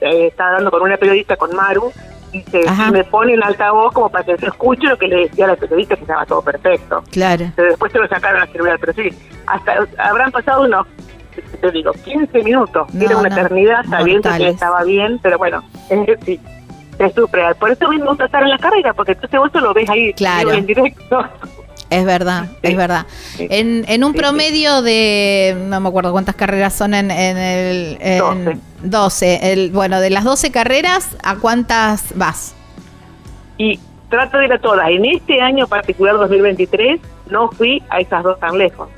[0.00, 1.92] eh, estaba hablando con una periodista, con Maru,
[2.32, 5.44] y se, me pone en altavoz como para que se escuche lo que le decía
[5.46, 7.02] a la periodista, que estaba todo perfecto.
[7.12, 7.46] Claro.
[7.54, 9.08] Pero después se lo sacaron a celular, pero sí,
[9.46, 10.86] hasta habrán pasado unos,
[11.60, 12.92] te digo, 15 minutos.
[12.92, 14.54] No, Era una no, eternidad sabiendo que mortales.
[14.54, 16.40] estaba bien, pero bueno, eh, sí.
[16.98, 17.54] Es súper.
[17.56, 20.12] Por eso mí me gusta estar en la carrera, porque entonces vos lo ves ahí
[20.14, 20.50] Claro.
[20.52, 21.24] en directo.
[21.90, 22.58] Es verdad, Sí.
[22.62, 23.06] es verdad.
[23.36, 23.46] Sí.
[23.50, 27.98] En, en un Sí, promedio de, no me acuerdo cuántas carreras son en, en el...
[28.00, 28.58] en 12.
[28.82, 29.52] 12.
[29.52, 32.54] El, bueno, de las 12 carreras, ¿a cuántas vas?
[33.58, 33.78] Y
[34.10, 34.88] trato de ir a todas.
[34.90, 38.88] En este año particular 2023 no fui a esas dos tan lejos.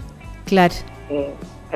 [0.47, 0.75] Claro.
[1.11, 1.31] eh,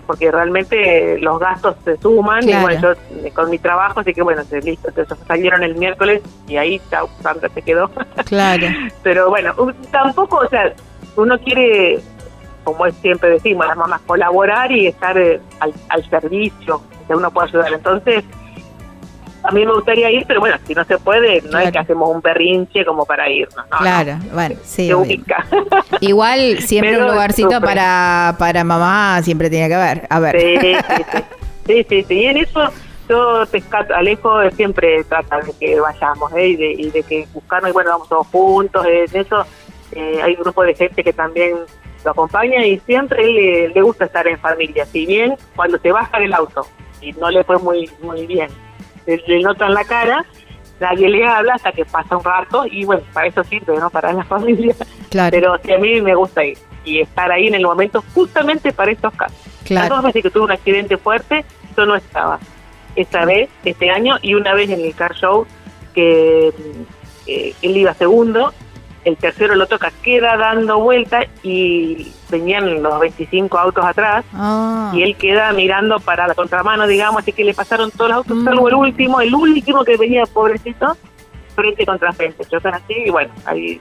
[0.07, 2.59] porque realmente los gastos se suman Claro.
[2.61, 6.23] y bueno, yo eh, con mi trabajo, así que bueno, listo, entonces salieron el miércoles
[6.49, 7.91] y ahí chau, Sandra se quedó.
[8.25, 8.67] Claro.
[9.03, 9.55] Pero bueno,
[9.91, 10.73] tampoco, o sea,
[11.17, 12.01] uno quiere,
[12.65, 17.31] como es siempre decimos, las mamás, colaborar y estar eh, al, al servicio, que uno
[17.31, 17.73] pueda ayudar.
[17.73, 18.25] Entonces,
[19.45, 21.67] a mí me gustaría ir, pero bueno, si no se puede, no Claro.
[21.67, 23.57] es que hacemos un berrinche como para irnos.
[23.71, 24.87] No, Claro, bueno, sí.
[24.87, 25.45] se ubica.
[26.01, 30.07] Igual siempre Pero un lugarcito para, para mamá siempre tiene que haber.
[30.11, 30.41] A ver.
[30.41, 30.75] Sí, sí,
[31.13, 31.23] sí.
[31.67, 32.15] Sí, sí, sí.
[32.15, 32.71] Y en eso
[33.09, 36.49] yo pescato, Alejo siempre trata de que vayamos ¿eh?
[36.49, 38.87] y, de, y de que buscarnos y bueno, vamos todos juntos.
[38.87, 39.45] eh, En eso
[39.93, 41.57] eh, hay un grupo de gente que también
[42.05, 44.87] lo acompaña y siempre le, le gusta estar en familia.
[44.87, 46.67] Si bien cuando se baja del auto
[47.01, 48.51] y no le fue muy muy bien,
[49.07, 50.25] le, le notan la cara,
[50.81, 53.91] nadie le habla hasta que pasa un rato y bueno, para eso sirve, ¿no?
[53.91, 54.75] Para la familia.
[55.11, 58.73] Claro, Pero sí, a mí me gusta ir y estar ahí en el momento justamente
[58.73, 59.39] para estos casos.
[59.47, 59.97] Las claro.
[59.97, 61.45] dos veces que tuve un accidente fuerte,
[61.77, 62.39] yo no estaba.
[62.97, 65.47] Esta vez, este año, y una vez en el car show,
[65.95, 66.53] que
[67.27, 68.53] eh, él iba segundo,
[69.05, 75.03] el tercero lo toca, queda dando vuelta y venían los 25 autos atrás Ah, y
[75.03, 78.45] él queda mirando para la contramano, digamos, así que le pasaron todos los autos, Mm.
[78.45, 80.97] salvo el último, el último que venía, pobrecito,
[81.55, 82.45] frente contra frente.
[82.45, 83.81] Chocan así y bueno, ahí.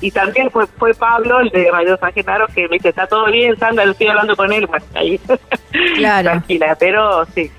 [0.00, 3.26] Y también fue fue Pablo, el de Radio San Genaro, que me dice, está todo
[3.26, 5.20] bien, Sandra, lo estoy hablando con él, bueno, ahí.
[5.96, 6.30] Claro.
[6.30, 7.50] Tranquila, pero sí,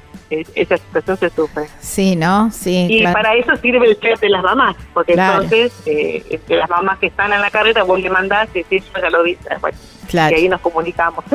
[0.56, 1.64] esa situación se sufre.
[1.80, 2.50] sí, ¿no?
[2.52, 3.14] Sí, Y claro.
[3.14, 5.44] para eso sirve el chat de las mamás, porque Claro.
[5.44, 8.84] entonces, eh, este, las mamás que están en la carrera, vos le mandás, y decís,
[8.96, 9.78] yo ya lo vi, bueno,
[10.10, 10.36] claro.
[10.36, 11.24] y ahí nos comunicamos.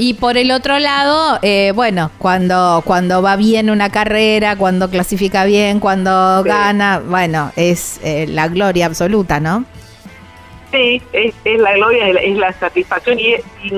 [0.00, 5.44] Y por el otro lado, eh, bueno, cuando, cuando va bien una carrera, cuando clasifica
[5.44, 6.48] bien, cuando Sí.
[6.48, 9.64] gana, bueno, es eh, la gloria absoluta, ¿no?
[10.70, 13.70] Sí, es, es la gloria, es la, es la satisfacción y, es- y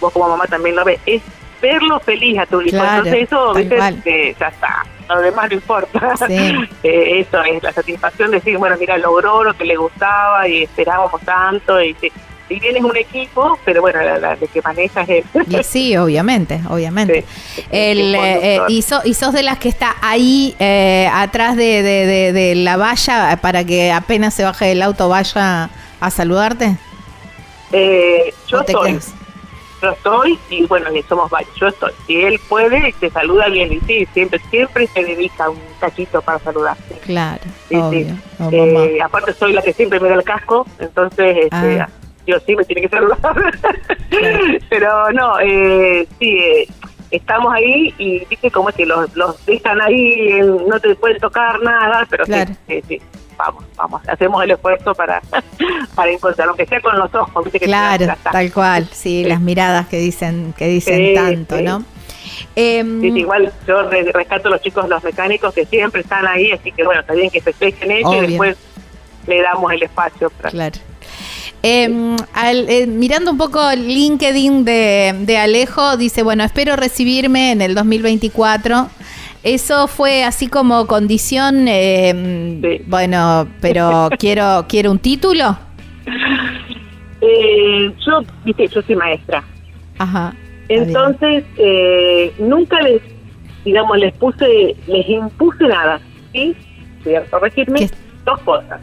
[0.00, 1.20] vos como mamá también lo ves, es
[1.62, 2.70] verlo feliz a tu hijo.
[2.76, 4.02] Claro, Entonces eso, cual.
[4.02, 6.14] que ya está, lo demás no importa.
[6.28, 6.52] Sí.
[6.82, 10.64] Eh, eso es la satisfacción de decir, bueno, mira, logró lo que le gustaba y
[10.64, 11.80] esperábamos tanto.
[11.80, 12.10] Y si,
[12.48, 15.24] si bien es un equipo, pero bueno, la, la- que maneja es él.
[15.48, 17.24] Y sí, obviamente, obviamente.
[17.54, 21.54] Sí, El, eh, eh, y, so- y sos de las que está ahí eh, atrás
[21.56, 26.10] de, de- de- de la valla para que apenas se baje del auto vaya a
[26.10, 26.76] saludarte.
[27.70, 29.14] Eh, yo ¿O te estoy, quedas?
[29.82, 31.92] Yo estoy y bueno, y somos varios, yo estoy.
[32.06, 36.38] Si él puede, te saluda bien y sí, siempre, siempre se dedica un cachito para
[36.38, 36.94] saludarte.
[37.04, 38.06] Claro, Sí, obvio.
[38.06, 38.14] sí.
[38.38, 38.48] Oh.
[38.52, 41.88] Eh, aparte soy la que siempre me da el casco, entonces este, Ah.
[42.24, 43.18] Dios sí me tiene que saludar.
[44.70, 46.68] Pero no, eh, sí, eh,
[47.10, 51.60] estamos ahí y viste como es que los, los dejan ahí, no te pueden tocar
[51.62, 52.32] nada, pero sí,
[52.68, 53.02] sí, sí,
[53.36, 55.20] vamos, vamos, hacemos el esfuerzo para,
[55.94, 59.24] para encontrar, aunque sea con los ojos, viste Claro, tal cual, sí, Sí.
[59.24, 61.62] las miradas que dicen que dicen Sí, tanto, sí.
[61.62, 61.84] ¿no?
[62.56, 66.50] Em, Sí, igual yo re- rescato a los chicos, los mecánicos que siempre están ahí,
[66.52, 68.56] así que bueno, está bien que festejen ellos y después
[69.26, 70.50] le damos el espacio para...
[70.50, 70.78] Claro.
[71.64, 77.52] Em, al- eh, mirando un poco el LinkedIn de, de Alejo, dice, bueno, espero recibirme
[77.52, 78.88] en el 2024
[79.42, 85.56] Eso fue así como condición, eh, bueno, pero quiero quiero un título.
[87.20, 89.42] Eh, yo, viste, yo soy maestra.
[89.98, 90.34] Ajá.
[90.68, 93.02] Entonces, eh, nunca les,
[93.64, 96.00] digamos, les puse, les impuse nada,
[96.32, 96.56] ¿sí?
[97.04, 97.88] Voy a corregirme,
[98.24, 98.80] dos cosas.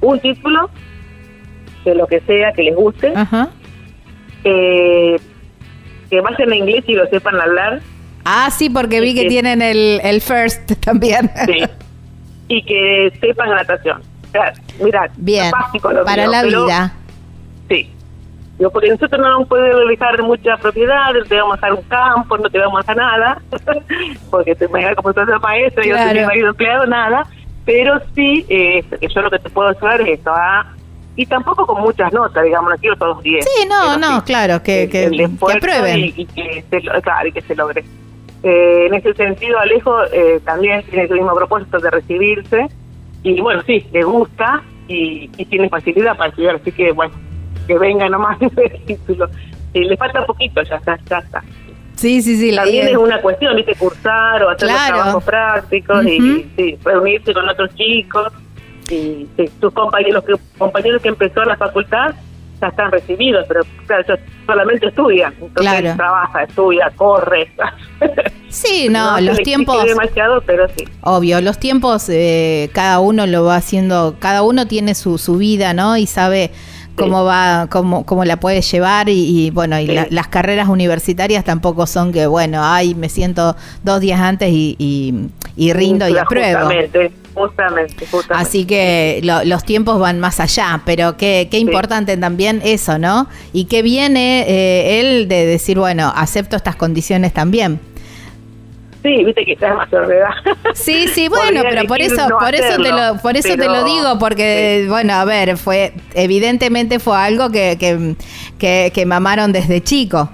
[0.00, 0.68] Un título,
[1.84, 3.12] de lo que sea, que les guste.
[3.14, 3.50] Ajá.
[4.44, 5.18] Eh,
[6.10, 7.80] que vayan a inglés y lo sepan hablar.
[8.24, 11.30] Ah, sí, porque vi que, tienen el, el first también.
[11.46, 11.62] Sí.
[12.48, 14.00] Y que sepan natación.
[14.00, 14.52] O sea,
[14.82, 15.52] mira, Bien,
[16.04, 16.92] para la vida.
[17.68, 17.90] Sí.
[18.58, 22.48] Yo, porque nosotros no nos podemos dejar muchas propiedades, te vamos a un campo, no
[22.48, 23.42] te vamos a nada,
[24.30, 27.26] porque te imaginas como estás maestro, yo soy mi marido empleado, nada.
[27.64, 30.66] Pero sí, eh, yo lo que te puedo ayudar es esto, ¿ah?
[31.16, 33.44] y tampoco con muchas notas, digamos, no quiero todos 10.
[33.44, 35.08] Sí, no, no, claro, que, que.
[35.12, 37.84] Y, que se, claro, y que se logre.
[38.42, 42.68] Eh, en ese sentido, Alejo eh, también tiene el mismo propósito de recibirse,
[43.22, 47.14] y bueno, sí, le gusta y, tiene facilidad para estudiar, así que bueno,
[47.66, 49.28] que venga nomás ese título.
[49.72, 51.42] le falta poquito, ya está, ya está.
[51.94, 52.56] Sí, sí, sí.
[52.56, 53.76] También es una cuestión, ¿viste?
[53.76, 58.32] Cursar o hacer los trabajos prácticos y sí, reunirse con otros chicos
[58.90, 59.26] y
[59.60, 62.14] tus compañeros, los que, compañeros que empezó la facultad
[62.62, 64.04] ya están recibidos, pero claro,
[64.46, 67.50] solamente estudia, entonces trabaja, estudia, corre.
[68.48, 69.82] Sí, no, los tiempos.
[69.82, 70.84] demasiado, pero sí.
[71.00, 75.72] Obvio, los tiempos eh, cada uno lo va haciendo, cada uno tiene su, su vida,
[75.72, 75.96] ¿no?
[75.96, 76.50] Y sabe
[76.96, 82.12] cómo va, cómo, cómo la puede llevar y, bueno, y las carreras universitarias tampoco son
[82.12, 84.76] que, bueno, ay, me siento dos días antes y,
[85.56, 86.60] y, rindo y apruebo.
[86.60, 92.98] Justamente, justamente, Así que los tiempos van más allá, pero qué, qué importante también eso,
[92.98, 93.26] ¿no?
[93.54, 97.80] Y qué viene eh, él de decir, bueno, acepto estas condiciones también.
[99.02, 100.30] Sí, viste que estás más edad.
[100.74, 104.18] Sí, sí, bueno, pero por eso, por eso te lo, por eso te lo digo,
[104.18, 107.76] porque bueno, a ver, fue, evidentemente fue algo que,
[108.58, 110.30] que, que, mamaron desde chico.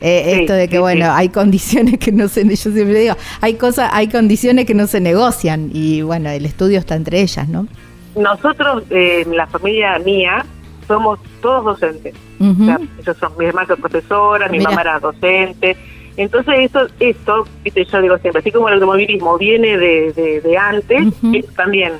[0.00, 3.90] Eh, esto de que bueno hay condiciones que no se yo siempre digo hay cosas
[3.92, 7.66] hay condiciones que no se negocian y bueno el estudio está entre ellas no
[8.14, 10.46] nosotros eh, la familia mía
[10.86, 12.14] somos todos docentes.
[12.40, 15.76] O sea, ellos son mi hermana profesora mi mamá era docente
[16.18, 21.14] entonces eso, esto, viste, yo digo siempre, así como el automovilismo viene de, de, antes,
[21.56, 21.92] también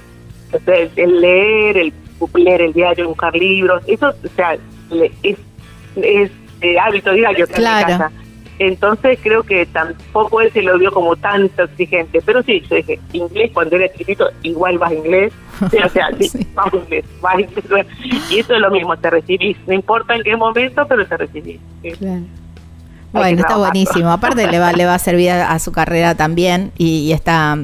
[0.96, 1.92] el, leer, el
[2.34, 4.58] leer el diario, buscar libros, eso, o sea,
[5.22, 5.38] es,
[5.96, 7.92] es eh, hábito diario que claro.
[7.92, 8.12] en casa.
[8.58, 12.20] Entonces creo que tampoco él se lo vio como tanto exigente.
[12.24, 15.32] Pero sí, yo dije, inglés cuando era chiquito, igual vas a inglés.
[15.60, 17.86] o sea, sí, vas a inglés, vas a inglés.
[18.30, 19.56] Y eso es lo mismo, te recibís.
[19.66, 21.60] No importa en qué momento, pero te recibís.
[21.98, 22.22] Claro.
[23.12, 24.10] Bueno, está buenísimo.
[24.10, 27.56] Aparte le va, le va a servir a, su carrera también y, está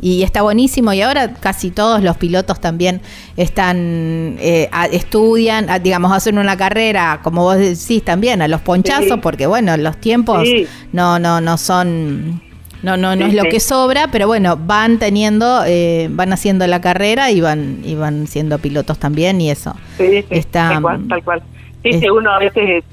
[0.00, 0.92] y está buenísimo.
[0.92, 3.00] Y ahora casi todos los pilotos también
[3.36, 9.46] están eh, estudian digamos hacen una carrera como vos decís también a los ponchazos porque
[9.46, 10.46] bueno los tiempos
[10.92, 12.42] no no no son
[12.82, 16.80] no no no es lo que sobra pero bueno van teniendo eh, van haciendo la
[16.80, 19.74] carrera y van y van siendo pilotos también y eso.
[19.98, 21.42] Está tal cual, tal cual.
[21.82, 22.84] sí uno a veces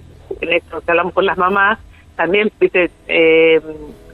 [0.41, 1.79] en esto que hablamos con las mamás
[2.15, 3.61] también, viste, eh,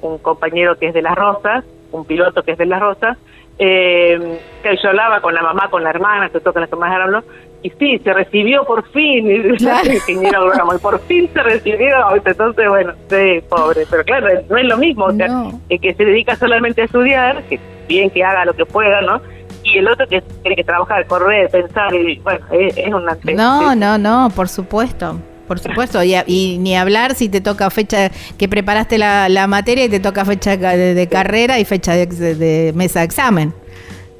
[0.01, 3.17] un compañero que es de Las Rosas, un piloto que es de Las Rosas,
[3.57, 7.23] eh, que yo hablaba con la mamá, con la hermana, que tocan las mamás hablando,
[7.61, 9.29] y sí, se recibió por fin,
[9.85, 14.77] ingeniero y por fin se recibió, entonces bueno, sí, pobre, pero claro, no es lo
[14.77, 15.27] mismo, o sea,
[15.67, 19.21] el que se dedica solamente a estudiar, que bien que haga lo que pueda, ¿no?
[19.63, 23.17] y el otro que tiene que trabajar, correr, pensar, y bueno, es, es una...
[23.35, 25.19] No, no, no, por supuesto.
[25.49, 29.99] Por supuesto, y, ni hablar si te toca fecha que preparaste la, materia y te
[29.99, 33.51] toca fecha de, carrera y fecha de, mesa de examen.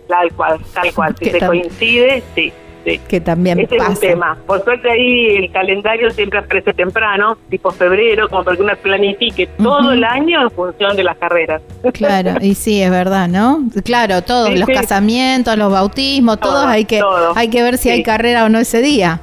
[0.07, 1.15] Tal cual, tal cual.
[1.19, 2.51] Si te coincide, sí.
[2.84, 2.99] Sí.
[3.07, 4.38] Que también Ese es un tema.
[4.47, 9.47] Por suerte ahí el calendario siempre aparece temprano, tipo febrero, como para que uno planifique
[9.57, 11.61] todo el año en función de las carreras.
[11.93, 13.65] Claro, y sí, es verdad, ¿no?
[13.84, 17.03] Claro, todos, los casamientos, los bautismos, todos hay que
[17.36, 19.21] hay que ver si hay carrera o no ese día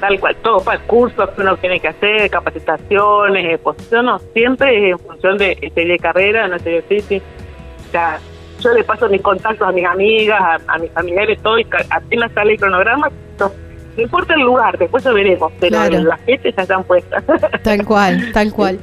[0.00, 4.98] tal cual, todo para cursos que uno tiene que hacer, capacitaciones, exposiciones, siempre es en
[4.98, 7.22] función de serie de carrera, no sé, sí, sí.
[7.88, 8.18] O sea,
[8.60, 12.52] yo le paso mis contactos a mis amigas, a, mis familiares, todo, y apenas sale
[12.52, 13.52] el cronograma, no,
[13.96, 17.24] importa el lugar, después lo veremos, pero las fechas ya están puestas.
[17.62, 18.78] Tal cual, tal cual.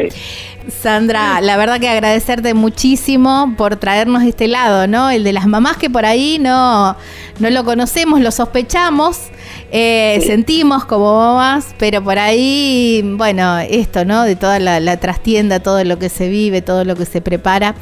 [0.67, 5.09] Sandra, la verdad que agradecerte muchísimo por traernos este lado, ¿no?
[5.09, 6.95] El de las mamás que por ahí no,
[7.39, 9.29] no lo conocemos, lo sospechamos,
[9.77, 14.23] eh, sentimos como mamás, pero por ahí, bueno, esto, ¿no?
[14.23, 17.75] De toda la, trastienda, todo lo que se vive, todo lo que se prepara.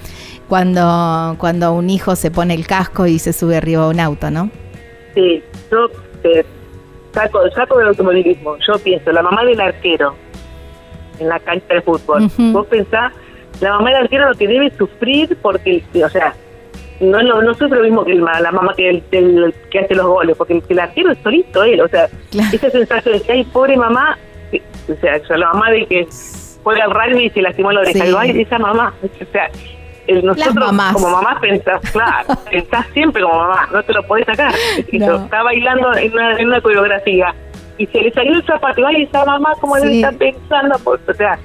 [0.50, 4.32] cuando, cuando un hijo se pone el casco y se sube arriba de un auto,
[4.32, 4.50] ¿no?
[5.14, 5.88] Sí, yo
[6.24, 6.44] eh,
[7.12, 8.58] saco, saco del automovilismo.
[8.68, 10.16] Yo pienso, la mamá del arquero
[11.20, 12.28] en la cancha de fútbol.
[12.38, 13.14] Vos pensás,
[13.62, 16.34] la mamá del arquero lo que debe sufrir porque, o sea,
[17.04, 20.36] no, no, no sufre lo mismo que la mamá que, el, que hace los goles,
[20.38, 22.10] porque el, arquero es solito él, o sea,
[22.52, 24.18] esa sensación de que, hay pobre mamá,
[24.90, 26.08] o sea, la mamá de que
[26.64, 28.42] juega al rugby y se lastimó la oreja, sí.
[28.42, 29.50] esa mamá, o sea,
[30.24, 34.54] nosotros como mamá pensás, claro, pensás siempre como mamá, no te lo podés sacar.
[34.92, 37.34] Está bailando en una, en una coreografía
[37.78, 41.02] y se le salió el zapato y ay, esa mamá como debe estar pensando, pues,
[41.08, 41.40] o sea,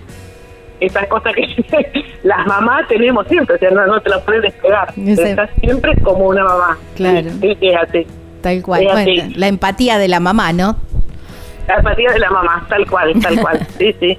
[0.80, 4.92] esas cosas que las mamás tenemos siempre, o sea, no, te las puedes despegar.
[4.96, 6.78] Estás siempre como una mamá.
[6.96, 7.30] Claro.
[7.40, 8.06] fíjate.
[8.40, 8.84] Tal cual.
[8.84, 10.76] Bueno, la empatía de la mamá, ¿no?
[11.68, 13.66] La empatía de la mamá, tal cual, tal cual.
[13.78, 14.18] Sí, sí.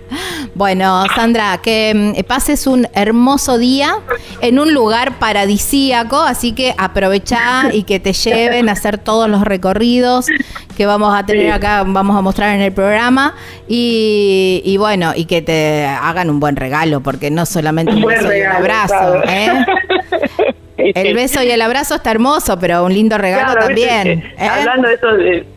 [0.53, 3.95] Bueno, Sandra, que mm, pases un hermoso día
[4.41, 9.41] en un lugar paradisíaco, así que aprovecha y que te lleven a hacer todos los
[9.41, 10.27] recorridos
[10.77, 13.35] que vamos a tener acá, vamos a mostrar en el programa
[13.67, 18.41] y, bueno, y que te hagan un buen regalo, porque no solamente un, beso y
[18.41, 19.65] un abrazo, ¿eh?
[20.95, 24.33] El beso y el abrazo está hermoso, pero un lindo regalo también.
[24.37, 24.47] ¿eh?
[24.47, 25.07] Hablando de eso,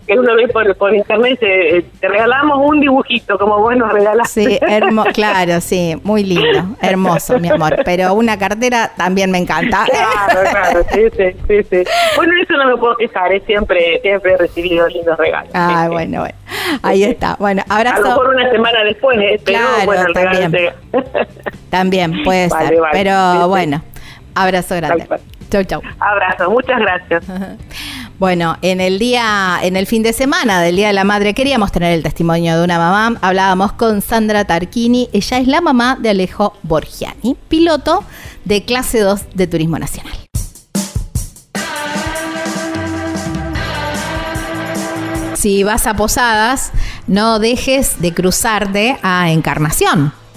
[0.06, 4.44] que uno ve por, internet, te, regalamos un dibujito, como vos nos regalaste.
[4.44, 4.58] Sí,
[5.14, 7.76] claro, sí, muy lindo, hermoso, mi amor.
[7.84, 9.86] Pero una cartera también me encanta.
[9.86, 11.84] Claro, claro, sí, sí, sí,
[12.16, 13.42] Bueno, eso no me puedo quejar, ¿eh?
[13.46, 15.50] siempre, siempre he recibido lindos regalos.
[15.54, 16.34] Ah, bueno, bueno.
[16.82, 17.36] Ahí está.
[17.38, 17.96] Bueno, abrazo.
[17.96, 19.40] A lo mejor una semana después, ¿eh?
[19.44, 20.74] pero bueno, el también.
[21.70, 22.78] también puede ser.
[22.92, 23.82] Pero bueno.
[24.34, 25.06] Abrazo grande.
[25.50, 25.82] Chau, chau.
[26.00, 27.24] Abrazo, muchas gracias.
[28.18, 31.72] Bueno, en el día, en el fin de semana del Día de la Madre, queríamos
[31.72, 33.18] tener el testimonio de una mamá.
[33.20, 35.08] Hablábamos con Sandra Tarquini.
[35.12, 38.04] Ella es la mamá de Alejo Borgiani, piloto
[38.44, 40.12] de clase 2 de Turismo Nacional.
[45.34, 46.70] Si vas a Posadas,
[47.08, 50.12] no dejes de cruzarte a Encarnación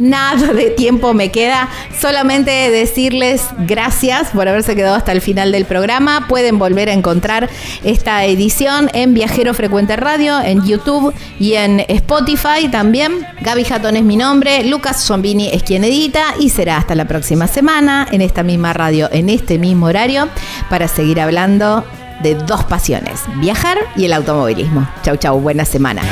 [0.00, 1.68] Nada de tiempo me queda.
[1.98, 6.26] Solamente decirles gracias por haberse quedado hasta el final del programa.
[6.28, 7.48] Pueden volver a encontrar
[7.84, 13.26] esta edición en Viajero Frecuente Radio, en YouTube y en Spotify también.
[13.40, 17.46] Gaby Jatón es mi nombre, Lucas Zombini es quien edita y será hasta la próxima
[17.46, 20.28] semana en esta misma radio, en este mismo horario,
[20.68, 21.84] para seguir hablando
[22.22, 24.88] de dos pasiones, viajar y el automovilismo.
[25.02, 26.02] Chau, chau, buena semana.